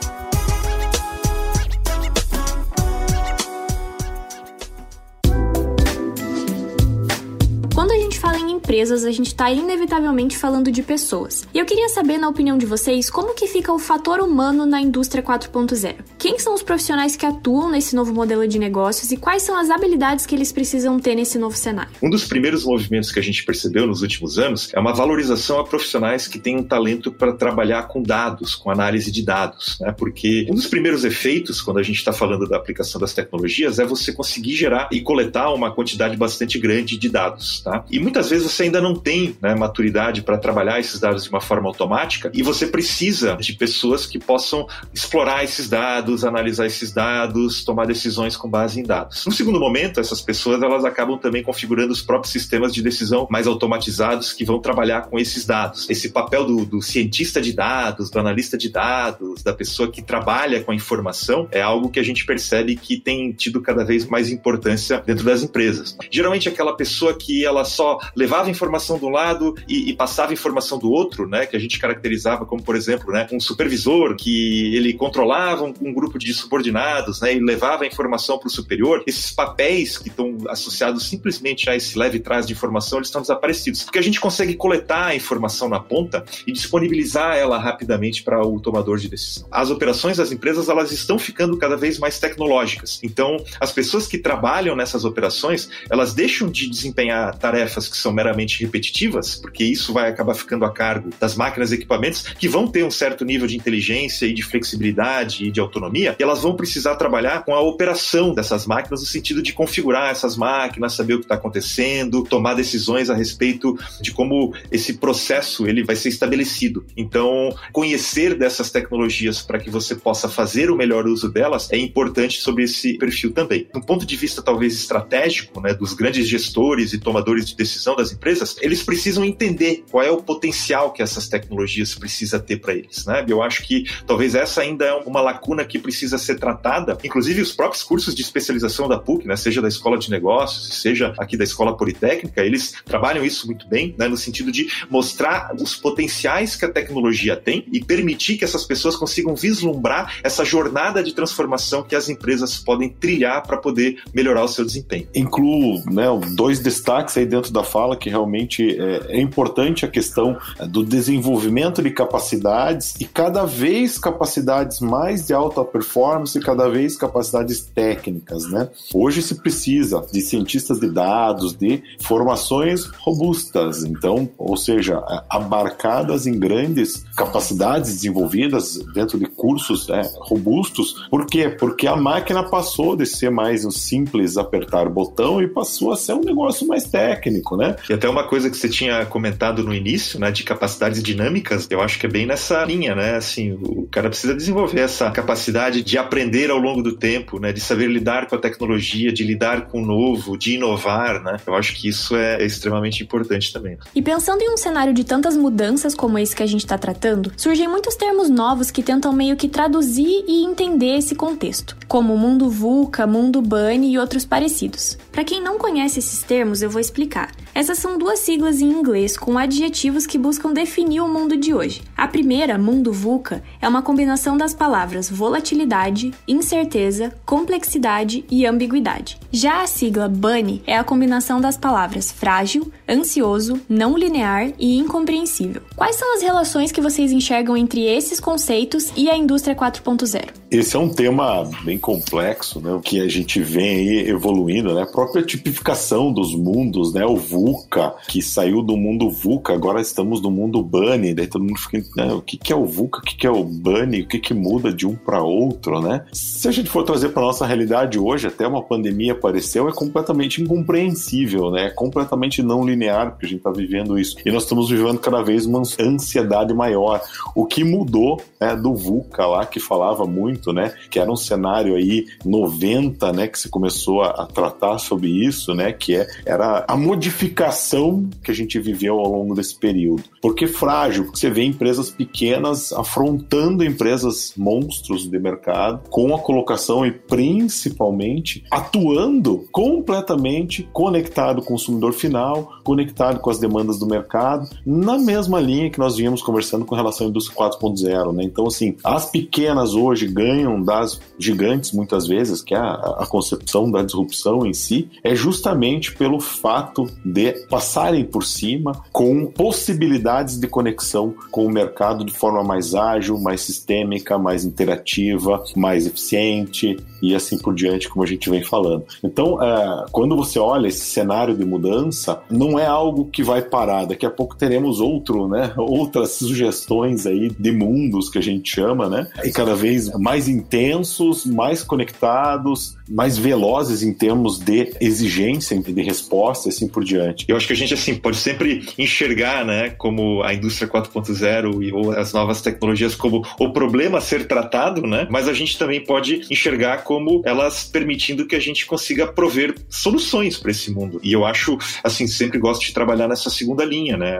Empresas, 8.66 9.04
a 9.04 9.12
gente 9.12 9.28
está 9.28 9.48
inevitavelmente 9.48 10.36
falando 10.36 10.72
de 10.72 10.82
pessoas. 10.82 11.46
E 11.54 11.58
eu 11.58 11.64
queria 11.64 11.88
saber, 11.88 12.18
na 12.18 12.28
opinião 12.28 12.58
de 12.58 12.66
vocês, 12.66 13.08
como 13.08 13.32
que 13.32 13.46
fica 13.46 13.72
o 13.72 13.78
fator 13.78 14.18
humano 14.18 14.66
na 14.66 14.80
indústria 14.80 15.22
4.0? 15.22 15.94
Quem 16.18 16.36
são 16.40 16.52
os 16.52 16.64
profissionais 16.64 17.14
que 17.14 17.24
atuam 17.24 17.70
nesse 17.70 17.94
novo 17.94 18.12
modelo 18.12 18.46
de 18.48 18.58
negócios 18.58 19.12
e 19.12 19.16
quais 19.16 19.44
são 19.44 19.56
as 19.56 19.70
habilidades 19.70 20.26
que 20.26 20.34
eles 20.34 20.50
precisam 20.50 20.98
ter 20.98 21.14
nesse 21.14 21.38
novo 21.38 21.56
cenário? 21.56 21.92
Um 22.02 22.10
dos 22.10 22.24
primeiros 22.24 22.64
movimentos 22.64 23.12
que 23.12 23.20
a 23.20 23.22
gente 23.22 23.44
percebeu 23.44 23.86
nos 23.86 24.02
últimos 24.02 24.36
anos 24.36 24.68
é 24.74 24.80
uma 24.80 24.92
valorização 24.92 25.60
a 25.60 25.64
profissionais 25.64 26.26
que 26.26 26.40
têm 26.40 26.56
um 26.56 26.64
talento 26.64 27.12
para 27.12 27.32
trabalhar 27.34 27.84
com 27.84 28.02
dados, 28.02 28.56
com 28.56 28.68
análise 28.68 29.12
de 29.12 29.22
dados, 29.22 29.78
né? 29.80 29.94
Porque 29.96 30.44
um 30.50 30.56
dos 30.56 30.66
primeiros 30.66 31.04
efeitos 31.04 31.62
quando 31.62 31.78
a 31.78 31.84
gente 31.84 31.98
está 31.98 32.12
falando 32.12 32.48
da 32.48 32.56
aplicação 32.56 33.00
das 33.00 33.14
tecnologias 33.14 33.78
é 33.78 33.84
você 33.84 34.12
conseguir 34.12 34.56
gerar 34.56 34.88
e 34.90 35.00
coletar 35.00 35.52
uma 35.52 35.72
quantidade 35.72 36.16
bastante 36.16 36.58
grande 36.58 36.98
de 36.98 37.08
dados, 37.08 37.60
tá? 37.60 37.84
E 37.88 38.00
muitas 38.00 38.28
vezes 38.28 38.55
você 38.56 38.64
ainda 38.64 38.80
não 38.80 38.94
tem 38.94 39.36
né, 39.42 39.54
maturidade 39.54 40.22
para 40.22 40.38
trabalhar 40.38 40.80
esses 40.80 40.98
dados 40.98 41.24
de 41.24 41.30
uma 41.30 41.40
forma 41.40 41.68
automática 41.68 42.30
e 42.32 42.42
você 42.42 42.66
precisa 42.66 43.36
de 43.36 43.52
pessoas 43.52 44.06
que 44.06 44.18
possam 44.18 44.66
explorar 44.94 45.44
esses 45.44 45.68
dados, 45.68 46.24
analisar 46.24 46.66
esses 46.66 46.92
dados, 46.92 47.64
tomar 47.64 47.86
decisões 47.86 48.36
com 48.36 48.48
base 48.48 48.80
em 48.80 48.82
dados. 48.82 49.26
No 49.26 49.32
segundo 49.32 49.60
momento, 49.60 50.00
essas 50.00 50.20
pessoas 50.22 50.62
elas 50.62 50.84
acabam 50.84 51.18
também 51.18 51.42
configurando 51.42 51.92
os 51.92 52.00
próprios 52.00 52.32
sistemas 52.32 52.72
de 52.72 52.82
decisão 52.82 53.26
mais 53.30 53.46
automatizados 53.46 54.32
que 54.32 54.44
vão 54.44 54.58
trabalhar 54.58 55.02
com 55.02 55.18
esses 55.18 55.44
dados. 55.44 55.88
Esse 55.90 56.08
papel 56.08 56.44
do, 56.44 56.64
do 56.64 56.80
cientista 56.80 57.40
de 57.40 57.52
dados, 57.52 58.10
do 58.10 58.18
analista 58.18 58.56
de 58.56 58.70
dados, 58.70 59.42
da 59.42 59.52
pessoa 59.52 59.90
que 59.90 60.00
trabalha 60.00 60.62
com 60.62 60.72
a 60.72 60.74
informação 60.74 61.46
é 61.50 61.60
algo 61.60 61.90
que 61.90 62.00
a 62.00 62.04
gente 62.04 62.24
percebe 62.24 62.76
que 62.76 62.98
tem 62.98 63.32
tido 63.32 63.60
cada 63.60 63.84
vez 63.84 64.06
mais 64.06 64.30
importância 64.30 65.02
dentro 65.04 65.24
das 65.24 65.42
empresas. 65.42 65.96
Geralmente 66.10 66.48
aquela 66.48 66.74
pessoa 66.74 67.14
que 67.14 67.44
ela 67.44 67.64
só 67.64 67.98
levava 68.14 68.45
informação 68.50 68.98
de 68.98 69.04
um 69.04 69.10
lado 69.10 69.54
e, 69.68 69.90
e, 69.90 69.96
passava 69.96 70.32
informação 70.32 70.78
do 70.78 70.90
outro, 70.90 71.28
né? 71.28 71.46
Que 71.46 71.56
a 71.56 71.60
gente 71.60 71.78
caracterizava 71.78 72.44
como, 72.44 72.62
por 72.62 72.76
exemplo, 72.76 73.12
né, 73.12 73.26
um 73.32 73.40
supervisor 73.40 74.16
que 74.16 74.74
ele 74.76 74.92
controlava 74.94 75.64
um, 75.64 75.74
um 75.80 75.92
grupo 75.92 76.18
de 76.18 76.32
subordinados, 76.32 77.20
né? 77.20 77.34
E 77.34 77.40
levava 77.40 77.84
a 77.84 77.86
informação 77.86 78.38
para 78.38 78.48
o 78.48 78.50
superior. 78.50 79.02
Esses 79.06 79.30
papéis 79.30 79.98
que 79.98 80.08
estão 80.08 80.36
associados 80.48 81.08
simplesmente 81.08 81.68
a 81.68 81.76
esse 81.76 81.98
leve 81.98 82.20
trás 82.20 82.46
de 82.46 82.52
informação, 82.52 82.98
eles 82.98 83.08
estão 83.08 83.20
desaparecidos, 83.20 83.82
porque 83.82 83.98
a 83.98 84.02
gente 84.02 84.20
consegue 84.20 84.54
coletar 84.54 85.06
a 85.06 85.14
informação 85.14 85.68
na 85.68 85.80
ponta 85.80 86.24
e 86.46 86.52
disponibilizar 86.52 87.36
ela 87.36 87.58
rapidamente 87.58 88.22
para 88.22 88.44
o 88.44 88.60
tomador 88.60 88.98
de 88.98 89.08
decisão. 89.08 89.46
As 89.50 89.70
operações 89.70 90.16
das 90.16 90.32
empresas 90.32 90.68
elas 90.68 90.92
estão 90.92 91.18
ficando 91.18 91.56
cada 91.56 91.76
vez 91.76 91.98
mais 91.98 92.18
tecnológicas. 92.18 93.00
Então, 93.02 93.36
as 93.60 93.72
pessoas 93.72 94.06
que 94.06 94.18
trabalham 94.18 94.76
nessas 94.76 95.04
operações, 95.04 95.68
elas 95.90 96.14
deixam 96.14 96.48
de 96.48 96.68
desempenhar 96.68 97.36
tarefas 97.38 97.88
que 97.88 97.96
são 97.96 98.12
meramente 98.12 98.35
repetitivas, 98.44 99.36
porque 99.36 99.64
isso 99.64 99.92
vai 99.92 100.10
acabar 100.10 100.34
ficando 100.34 100.64
a 100.64 100.72
cargo 100.72 101.10
das 101.20 101.34
máquinas 101.34 101.72
e 101.72 101.74
equipamentos 101.74 102.22
que 102.22 102.48
vão 102.48 102.66
ter 102.66 102.84
um 102.84 102.90
certo 102.90 103.24
nível 103.24 103.46
de 103.46 103.56
inteligência 103.56 104.26
e 104.26 104.32
de 104.32 104.42
flexibilidade 104.42 105.46
e 105.46 105.50
de 105.50 105.60
autonomia, 105.60 106.16
e 106.18 106.22
elas 106.22 106.42
vão 106.42 106.56
precisar 106.56 106.96
trabalhar 106.96 107.44
com 107.44 107.54
a 107.54 107.60
operação 107.60 108.34
dessas 108.34 108.66
máquinas 108.66 109.00
no 109.00 109.06
sentido 109.06 109.42
de 109.42 109.52
configurar 109.52 110.10
essas 110.10 110.36
máquinas, 110.36 110.94
saber 110.94 111.14
o 111.14 111.18
que 111.18 111.24
está 111.24 111.34
acontecendo, 111.36 112.24
tomar 112.24 112.54
decisões 112.54 113.10
a 113.10 113.14
respeito 113.14 113.78
de 114.00 114.12
como 114.12 114.54
esse 114.70 114.94
processo 114.94 115.66
ele 115.66 115.84
vai 115.84 115.96
ser 115.96 116.08
estabelecido. 116.08 116.84
Então, 116.96 117.54
conhecer 117.72 118.34
dessas 118.34 118.70
tecnologias 118.70 119.42
para 119.42 119.58
que 119.58 119.70
você 119.70 119.94
possa 119.94 120.28
fazer 120.28 120.70
o 120.70 120.76
melhor 120.76 121.06
uso 121.06 121.30
delas 121.30 121.70
é 121.72 121.78
importante 121.78 122.40
sobre 122.40 122.64
esse 122.64 122.98
perfil 122.98 123.32
também. 123.32 123.66
Do 123.72 123.80
ponto 123.80 124.04
de 124.04 124.16
vista 124.16 124.42
talvez 124.42 124.74
estratégico, 124.74 125.60
né, 125.60 125.74
dos 125.74 125.94
grandes 125.94 126.28
gestores 126.28 126.92
e 126.92 126.98
tomadores 126.98 127.48
de 127.48 127.56
decisão 127.56 127.96
das 127.96 128.12
empresas 128.12 128.25
empresas, 128.26 128.56
eles 128.60 128.82
precisam 128.82 129.24
entender 129.24 129.84
qual 129.90 130.04
é 130.04 130.10
o 130.10 130.20
potencial 130.20 130.92
que 130.92 131.00
essas 131.00 131.28
tecnologias 131.28 131.94
precisa 131.94 132.40
ter 132.40 132.56
para 132.56 132.74
eles, 132.74 133.06
né? 133.06 133.24
Eu 133.28 133.40
acho 133.40 133.62
que 133.62 133.84
talvez 134.04 134.34
essa 134.34 134.62
ainda 134.62 134.84
é 134.84 134.92
uma 134.92 135.20
lacuna 135.20 135.64
que 135.64 135.78
precisa 135.78 136.18
ser 136.18 136.38
tratada, 136.38 136.98
inclusive 137.04 137.40
os 137.40 137.52
próprios 137.52 137.84
cursos 137.84 138.14
de 138.14 138.22
especialização 138.22 138.88
da 138.88 138.98
PUC, 138.98 139.26
né, 139.28 139.36
seja 139.36 139.62
da 139.62 139.68
Escola 139.68 139.96
de 139.96 140.10
Negócios, 140.10 140.80
seja 140.80 141.14
aqui 141.18 141.36
da 141.36 141.44
Escola 141.44 141.76
Politécnica, 141.76 142.42
eles 142.42 142.74
trabalham 142.84 143.24
isso 143.24 143.46
muito 143.46 143.68
bem, 143.68 143.94
né, 143.96 144.08
no 144.08 144.16
sentido 144.16 144.50
de 144.50 144.68
mostrar 144.90 145.54
os 145.60 145.76
potenciais 145.76 146.56
que 146.56 146.64
a 146.64 146.72
tecnologia 146.72 147.36
tem 147.36 147.64
e 147.72 147.82
permitir 147.82 148.36
que 148.36 148.44
essas 148.44 148.64
pessoas 148.64 148.96
consigam 148.96 149.36
vislumbrar 149.36 150.16
essa 150.24 150.44
jornada 150.44 151.02
de 151.02 151.14
transformação 151.14 151.82
que 151.82 151.94
as 151.94 152.08
empresas 152.08 152.58
podem 152.58 152.88
trilhar 152.88 153.46
para 153.46 153.56
poder 153.56 154.02
melhorar 154.12 154.42
o 154.44 154.48
seu 154.48 154.64
desempenho. 154.64 155.08
Incluo 155.14 155.82
né, 155.90 156.06
dois 156.34 156.58
destaques 156.58 157.16
aí 157.16 157.26
dentro 157.26 157.52
da 157.52 157.62
fala 157.62 157.96
que 157.96 158.15
realmente 158.16 158.76
é, 158.80 159.18
é 159.18 159.20
importante 159.20 159.84
a 159.84 159.88
questão 159.88 160.38
do 160.68 160.82
desenvolvimento 160.82 161.82
de 161.82 161.90
capacidades 161.90 162.94
e 162.98 163.04
cada 163.04 163.44
vez 163.44 163.98
capacidades 163.98 164.80
mais 164.80 165.26
de 165.26 165.34
alta 165.34 165.62
performance 165.64 166.38
cada 166.40 166.68
vez 166.68 166.96
capacidades 166.96 167.60
técnicas, 167.60 168.50
né? 168.50 168.68
Hoje 168.94 169.20
se 169.20 169.34
precisa 169.34 170.04
de 170.10 170.20
cientistas 170.20 170.80
de 170.80 170.90
dados, 170.90 171.54
de 171.54 171.82
formações 172.00 172.86
robustas, 173.00 173.84
então, 173.84 174.28
ou 174.38 174.56
seja, 174.56 175.02
abarcadas 175.28 176.26
em 176.26 176.38
grandes 176.38 177.04
capacidades 177.16 177.92
desenvolvidas 177.92 178.78
dentro 178.94 179.18
de 179.18 179.26
cursos 179.26 179.88
né, 179.88 180.02
robustos. 180.20 181.06
Por 181.10 181.26
quê? 181.26 181.48
Porque 181.48 181.86
a 181.86 181.96
máquina 181.96 182.42
passou 182.42 182.96
de 182.96 183.04
ser 183.04 183.30
mais 183.30 183.64
um 183.64 183.70
simples 183.70 184.36
apertar 184.36 184.88
botão 184.88 185.42
e 185.42 185.48
passou 185.48 185.92
a 185.92 185.96
ser 185.96 186.14
um 186.14 186.20
negócio 186.20 186.66
mais 186.66 186.84
técnico, 186.84 187.56
né? 187.56 187.76
E 187.90 187.92
até 187.92 188.05
uma 188.08 188.24
coisa 188.24 188.50
que 188.50 188.56
você 188.56 188.68
tinha 188.68 189.04
comentado 189.06 189.62
no 189.62 189.74
início, 189.74 190.18
né, 190.18 190.30
de 190.30 190.42
capacidades 190.42 191.02
dinâmicas, 191.02 191.66
eu 191.70 191.80
acho 191.80 191.98
que 191.98 192.06
é 192.06 192.08
bem 192.08 192.26
nessa 192.26 192.64
linha, 192.64 192.94
né? 192.94 193.16
Assim, 193.16 193.52
o 193.52 193.88
cara 193.90 194.08
precisa 194.08 194.34
desenvolver 194.34 194.80
essa 194.80 195.10
capacidade 195.10 195.82
de 195.82 195.98
aprender 195.98 196.50
ao 196.50 196.58
longo 196.58 196.82
do 196.82 196.96
tempo, 196.96 197.38
né, 197.38 197.52
de 197.52 197.60
saber 197.60 197.88
lidar 197.88 198.26
com 198.26 198.36
a 198.36 198.38
tecnologia, 198.38 199.12
de 199.12 199.24
lidar 199.24 199.66
com 199.66 199.82
o 199.82 199.86
novo, 199.86 200.36
de 200.36 200.54
inovar, 200.54 201.22
né? 201.22 201.36
Eu 201.46 201.54
acho 201.54 201.74
que 201.74 201.88
isso 201.88 202.16
é 202.16 202.44
extremamente 202.44 203.02
importante 203.02 203.52
também. 203.52 203.78
E 203.94 204.02
pensando 204.02 204.42
em 204.42 204.50
um 204.50 204.56
cenário 204.56 204.92
de 204.92 205.04
tantas 205.04 205.36
mudanças 205.36 205.94
como 205.94 206.18
esse 206.18 206.34
que 206.34 206.42
a 206.42 206.46
gente 206.46 206.64
está 206.64 206.78
tratando, 206.78 207.32
surgem 207.36 207.68
muitos 207.68 207.94
termos 207.94 208.28
novos 208.28 208.70
que 208.70 208.82
tentam 208.82 209.12
meio 209.12 209.36
que 209.36 209.48
traduzir 209.48 210.24
e 210.26 210.44
entender 210.44 210.96
esse 210.98 211.14
contexto, 211.14 211.76
como 211.88 212.16
mundo 212.16 212.48
VUCA, 212.48 213.06
mundo 213.06 213.40
BUNNY 213.40 213.92
e 213.92 213.98
outros 213.98 214.24
parecidos. 214.24 214.98
Para 215.12 215.24
quem 215.24 215.40
não 215.40 215.58
conhece 215.58 215.98
esses 215.98 216.22
termos, 216.22 216.62
eu 216.62 216.70
vou 216.70 216.80
explicar. 216.80 217.32
Essas 217.54 217.78
são 217.78 217.95
duas 217.98 218.20
siglas 218.20 218.60
em 218.60 218.70
inglês 218.70 219.16
com 219.16 219.38
adjetivos 219.38 220.06
que 220.06 220.18
buscam 220.18 220.52
definir 220.52 221.00
o 221.00 221.08
mundo 221.08 221.36
de 221.36 221.54
hoje. 221.54 221.82
A 221.96 222.06
primeira, 222.06 222.58
mundo 222.58 222.92
VUCA, 222.92 223.42
é 223.60 223.68
uma 223.68 223.82
combinação 223.82 224.36
das 224.36 224.54
palavras 224.54 225.10
volatilidade, 225.10 226.12
incerteza, 226.26 227.12
complexidade 227.24 228.24
e 228.30 228.46
ambiguidade. 228.46 229.18
Já 229.30 229.62
a 229.62 229.66
sigla 229.66 230.08
BUNNY 230.08 230.62
é 230.66 230.76
a 230.76 230.84
combinação 230.84 231.40
das 231.40 231.56
palavras 231.56 232.10
frágil, 232.12 232.70
ansioso, 232.88 233.60
não 233.68 233.96
linear 233.96 234.52
e 234.58 234.76
incompreensível. 234.76 235.62
Quais 235.74 235.96
são 235.96 236.14
as 236.14 236.22
relações 236.22 236.72
que 236.72 236.80
vocês 236.80 237.12
enxergam 237.12 237.56
entre 237.56 237.84
esses 237.84 238.20
conceitos 238.20 238.92
e 238.96 239.10
a 239.10 239.16
indústria 239.16 239.54
4.0? 239.54 240.28
Esse 240.58 240.74
é 240.74 240.78
um 240.78 240.88
tema 240.88 241.46
bem 241.64 241.78
complexo, 241.78 242.60
né? 242.62 242.72
O 242.72 242.80
que 242.80 242.98
a 242.98 243.08
gente 243.08 243.42
vem 243.42 243.76
aí 243.76 244.08
evoluindo, 244.08 244.74
né? 244.74 244.82
A 244.82 244.86
própria 244.86 245.22
tipificação 245.22 246.10
dos 246.10 246.34
mundos, 246.34 246.94
né? 246.94 247.04
O 247.04 247.14
VUCA, 247.14 247.94
que 248.08 248.22
saiu 248.22 248.62
do 248.62 248.74
mundo 248.74 249.10
VUCA, 249.10 249.52
agora 249.52 249.82
estamos 249.82 250.22
no 250.22 250.30
mundo 250.30 250.62
BUNNY, 250.62 251.12
daí 251.12 251.26
todo 251.26 251.44
mundo 251.44 251.58
fica, 251.58 251.78
né? 251.94 252.10
o 252.10 252.22
que, 252.22 252.50
é 252.50 252.56
o 252.56 252.64
VUCA, 252.64 253.00
o 253.00 253.02
que, 253.02 253.16
que 253.16 253.26
é 253.26 253.30
o 253.30 253.44
BUNNY, 253.44 254.00
o 254.00 254.08
que, 254.08 254.18
que 254.18 254.32
muda 254.32 254.72
de 254.72 254.86
um 254.86 254.96
para 254.96 255.22
outro, 255.22 255.78
né? 255.82 256.06
Se 256.10 256.48
a 256.48 256.50
gente 256.50 256.70
for 256.70 256.84
trazer 256.84 257.10
para 257.10 257.20
nossa 257.20 257.44
realidade 257.44 257.98
hoje, 257.98 258.26
até 258.26 258.46
uma 258.46 258.62
pandemia 258.62 259.12
apareceu, 259.12 259.68
é 259.68 259.72
completamente 259.72 260.40
incompreensível, 260.40 261.50
né? 261.50 261.66
É 261.66 261.70
completamente 261.70 262.42
não 262.42 262.64
linear, 262.64 263.10
porque 263.10 263.26
a 263.26 263.28
gente 263.28 263.38
está 263.38 263.50
vivendo 263.50 263.98
isso. 263.98 264.16
E 264.24 264.32
nós 264.32 264.44
estamos 264.44 264.70
vivendo 264.70 264.98
cada 265.00 265.22
vez 265.22 265.44
uma 265.44 265.60
ansiedade 265.80 266.54
maior. 266.54 267.02
O 267.34 267.44
que 267.44 267.62
mudou 267.62 268.22
né, 268.40 268.56
do 268.56 268.74
VUCA 268.74 269.26
lá, 269.26 269.44
que 269.44 269.60
falava 269.60 270.06
muito, 270.06 270.45
né? 270.52 270.74
Que 270.90 270.98
era 270.98 271.10
um 271.10 271.16
cenário 271.16 271.74
aí 271.74 272.06
90, 272.24 273.12
né? 273.12 273.28
Que 273.28 273.38
se 273.38 273.48
começou 273.48 274.02
a, 274.02 274.10
a 274.10 274.26
tratar 274.26 274.78
sobre 274.78 275.08
isso, 275.08 275.54
né? 275.54 275.72
Que 275.72 275.96
é, 275.96 276.06
era 276.24 276.64
a 276.68 276.76
modificação 276.76 278.08
que 278.22 278.30
a 278.30 278.34
gente 278.34 278.58
viveu 278.58 278.98
ao 278.98 279.10
longo 279.10 279.34
desse 279.34 279.58
período. 279.58 280.04
Porque 280.22 280.46
frágil, 280.46 281.04
porque 281.04 281.18
você 281.18 281.30
vê 281.30 281.44
empresas 281.44 281.90
pequenas 281.90 282.72
afrontando 282.72 283.64
empresas 283.64 284.32
monstros 284.36 285.10
de 285.10 285.18
mercado 285.18 285.80
com 285.90 286.14
a 286.14 286.18
colocação 286.18 286.86
e 286.86 286.92
principalmente 286.92 288.44
atuando 288.50 289.46
completamente 289.50 290.68
conectado 290.72 291.42
com 291.42 291.54
o 291.54 291.56
consumidor 291.56 291.94
final, 291.94 292.60
conectado 292.62 293.18
com 293.18 293.30
as 293.30 293.38
demandas 293.38 293.78
do 293.78 293.86
mercado, 293.86 294.48
na 294.64 294.98
mesma 294.98 295.40
linha 295.40 295.70
que 295.70 295.78
nós 295.78 295.96
vínhamos 295.96 296.20
conversando 296.20 296.66
com 296.66 296.74
relação 296.74 297.06
à 297.06 297.10
indústria 297.10 297.36
4.0, 297.36 298.12
né? 298.12 298.24
Então, 298.24 298.46
assim, 298.46 298.76
as 298.84 299.10
pequenas 299.10 299.74
hoje 299.74 300.06
ganham 300.06 300.25
das 300.64 301.00
gigantes 301.18 301.72
muitas 301.72 302.06
vezes, 302.06 302.42
que 302.42 302.54
é 302.54 302.58
a, 302.58 302.72
a 302.98 303.06
concepção 303.06 303.70
da 303.70 303.82
disrupção 303.82 304.46
em 304.46 304.52
si, 304.52 304.88
é 305.02 305.14
justamente 305.14 305.94
pelo 305.94 306.20
fato 306.20 306.86
de 307.04 307.32
passarem 307.48 308.04
por 308.04 308.24
cima 308.24 308.72
com 308.92 309.26
possibilidades 309.26 310.38
de 310.38 310.46
conexão 310.46 311.14
com 311.30 311.46
o 311.46 311.50
mercado 311.50 312.04
de 312.04 312.12
forma 312.12 312.42
mais 312.42 312.74
ágil, 312.74 313.18
mais 313.18 313.40
sistêmica, 313.40 314.18
mais 314.18 314.44
interativa, 314.44 315.42
mais 315.56 315.86
eficiente 315.86 316.76
e 317.02 317.14
assim 317.14 317.38
por 317.38 317.54
diante, 317.54 317.88
como 317.88 318.02
a 318.02 318.06
gente 318.06 318.28
vem 318.30 318.42
falando. 318.42 318.84
Então, 319.02 319.42
é, 319.42 319.84
quando 319.92 320.16
você 320.16 320.38
olha 320.38 320.68
esse 320.68 320.84
cenário 320.84 321.36
de 321.36 321.44
mudança, 321.44 322.20
não 322.30 322.58
é 322.58 322.66
algo 322.66 323.06
que 323.06 323.22
vai 323.22 323.42
parar. 323.42 323.84
Daqui 323.84 324.06
a 324.06 324.10
pouco 324.10 324.36
teremos 324.36 324.80
outro, 324.80 325.28
né? 325.28 325.52
Outras 325.56 326.12
sugestões 326.12 327.06
aí 327.06 327.28
de 327.30 327.52
mundos 327.52 328.08
que 328.08 328.18
a 328.18 328.22
gente 328.22 328.50
chama, 328.50 328.88
né? 328.88 329.06
E 329.24 329.30
cada 329.30 329.54
vez 329.54 329.90
mais 329.98 330.15
intensos, 330.28 331.24
mais 331.26 331.62
conectados, 331.62 332.76
mais 332.88 333.18
velozes 333.18 333.82
em 333.82 333.92
termos 333.92 334.38
de 334.38 334.72
exigência, 334.80 335.58
de 335.58 335.82
resposta, 335.82 336.48
assim 336.48 336.68
por 336.68 336.84
diante. 336.84 337.24
Eu 337.28 337.36
acho 337.36 337.46
que 337.46 337.52
a 337.52 337.56
gente 337.56 337.74
assim 337.74 337.94
pode 337.94 338.16
sempre 338.16 338.66
enxergar, 338.78 339.44
né, 339.44 339.70
como 339.70 340.22
a 340.22 340.32
indústria 340.32 340.68
4.0 340.68 341.62
e 341.62 341.72
ou 341.72 341.92
as 341.92 342.12
novas 342.12 342.40
tecnologias 342.40 342.94
como 342.94 343.24
o 343.38 343.52
problema 343.52 343.98
a 343.98 344.00
ser 344.00 344.26
tratado, 344.26 344.82
né? 344.86 345.06
Mas 345.10 345.28
a 345.28 345.32
gente 345.32 345.58
também 345.58 345.84
pode 345.84 346.22
enxergar 346.30 346.84
como 346.84 347.22
elas 347.24 347.64
permitindo 347.64 348.26
que 348.26 348.36
a 348.36 348.40
gente 348.40 348.66
consiga 348.66 349.06
prover 349.06 349.54
soluções 349.68 350.38
para 350.38 350.50
esse 350.50 350.70
mundo. 350.70 351.00
E 351.02 351.12
eu 351.12 351.24
acho, 351.24 351.58
assim, 351.82 352.06
sempre 352.06 352.38
gosto 352.38 352.64
de 352.64 352.72
trabalhar 352.72 353.08
nessa 353.08 353.30
segunda 353.30 353.64
linha, 353.64 353.96
né? 353.96 354.18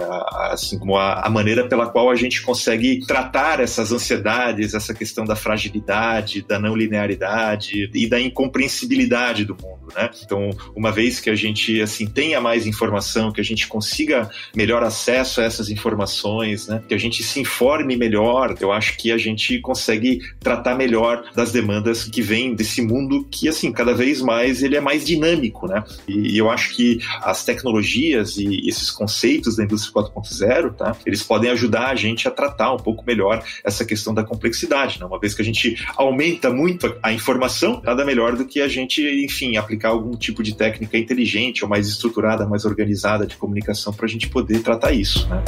Assim 0.51 0.79
como 0.79 0.97
a, 0.97 1.21
a 1.21 1.31
maneira 1.31 1.69
pela 1.69 1.87
qual 1.87 2.11
a 2.11 2.17
gente 2.17 2.43
consegue 2.43 3.05
tratar 3.07 3.61
essas 3.61 3.93
ansiedades, 3.93 4.75
essa 4.75 4.95
questão 4.95 5.25
da 5.25 5.37
fragilidade, 5.37 5.86
da 5.87 6.59
não 6.59 6.75
linearidade 6.75 7.91
e 7.95 8.09
da 8.09 8.21
incompreensibilidade 8.21 9.45
do 9.45 9.55
mundo, 9.55 9.89
né? 9.95 10.11
Então, 10.25 10.51
uma 10.75 10.91
vez 10.91 11.21
que 11.21 11.31
a 11.31 11.35
gente 11.35 11.81
assim 11.81 12.07
tenha 12.07 12.41
mais 12.41 12.67
informação, 12.67 13.33
que 13.33 13.41
a 13.41 13.45
gente 13.45 13.67
consiga 13.69 14.29
melhor 14.55 14.83
acesso 14.83 15.41
a 15.41 15.45
essas 15.45 15.71
informações, 15.71 16.67
né? 16.67 16.83
Que 16.89 16.95
a 16.95 16.99
gente 16.99 17.23
se 17.23 17.41
informe 17.41 17.97
melhor, 17.97 18.55
eu 18.61 18.73
acho 18.73 18.97
que 18.97 19.13
a 19.13 19.19
gente 19.19 19.59
consegue 19.61 20.21
tratar 20.41 20.75
melhor 20.75 21.25
das 21.35 21.53
demandas 21.53 22.05
que 22.05 22.21
vêm 22.21 22.55
desse 22.55 22.83
mundo 22.83 23.27
que 23.31 23.49
assim 23.49 23.73
cada 23.73 23.95
vez 23.95 24.21
mais 24.21 24.63
ele 24.63 24.77
é 24.77 24.81
mais 24.81 25.05
dinâmico, 25.05 25.67
né? 25.67 25.85
E, 26.09 26.35
e 26.35 26.39
eu 26.39 26.51
acho 26.51 26.75
que 26.75 27.01
as 27.23 27.45
tecnologias 27.45 28.37
e 28.37 28.69
esses 28.69 28.91
conceitos 28.91 29.57
da 29.57 29.65
indústria 29.65 29.93
4.0, 29.95 30.75
tá? 30.75 30.97
Eles 31.05 31.23
podem 31.23 31.51
ajudar 31.51 31.89
a 31.89 31.95
gente 31.95 32.27
a 32.27 32.31
tratar 32.31 32.73
um 32.73 32.79
pouco 32.79 33.05
melhor 33.07 33.45
essa 33.65 33.85
questão 33.85 34.13
da 34.13 34.25
complexidade, 34.25 34.99
né? 35.01 35.07
Uma 35.07 35.19
vez 35.19 35.35
que 35.35 35.43
a 35.43 35.45
gente 35.45 35.76
aumenta 35.97 36.51
muito 36.51 36.97
a 37.03 37.13
informação, 37.13 37.81
nada 37.85 38.05
melhor 38.05 38.37
do 38.37 38.47
que 38.47 38.61
a 38.61 38.69
gente, 38.69 39.03
enfim, 39.25 39.57
aplicar 39.57 39.91
algum 39.91 40.17
tipo 40.17 40.43
de 40.43 40.55
técnica 40.55 40.97
inteligente 40.97 41.65
ou 41.65 41.71
mais 41.71 41.89
estruturada, 41.89 42.47
mais 42.47 42.65
organizada 42.65 43.27
de 43.27 43.37
comunicação 43.37 43.93
para 43.93 44.07
a 44.07 44.09
gente 44.09 44.29
poder 44.29 44.63
tratar 44.63 44.93
isso, 44.93 45.29
né? 45.29 45.43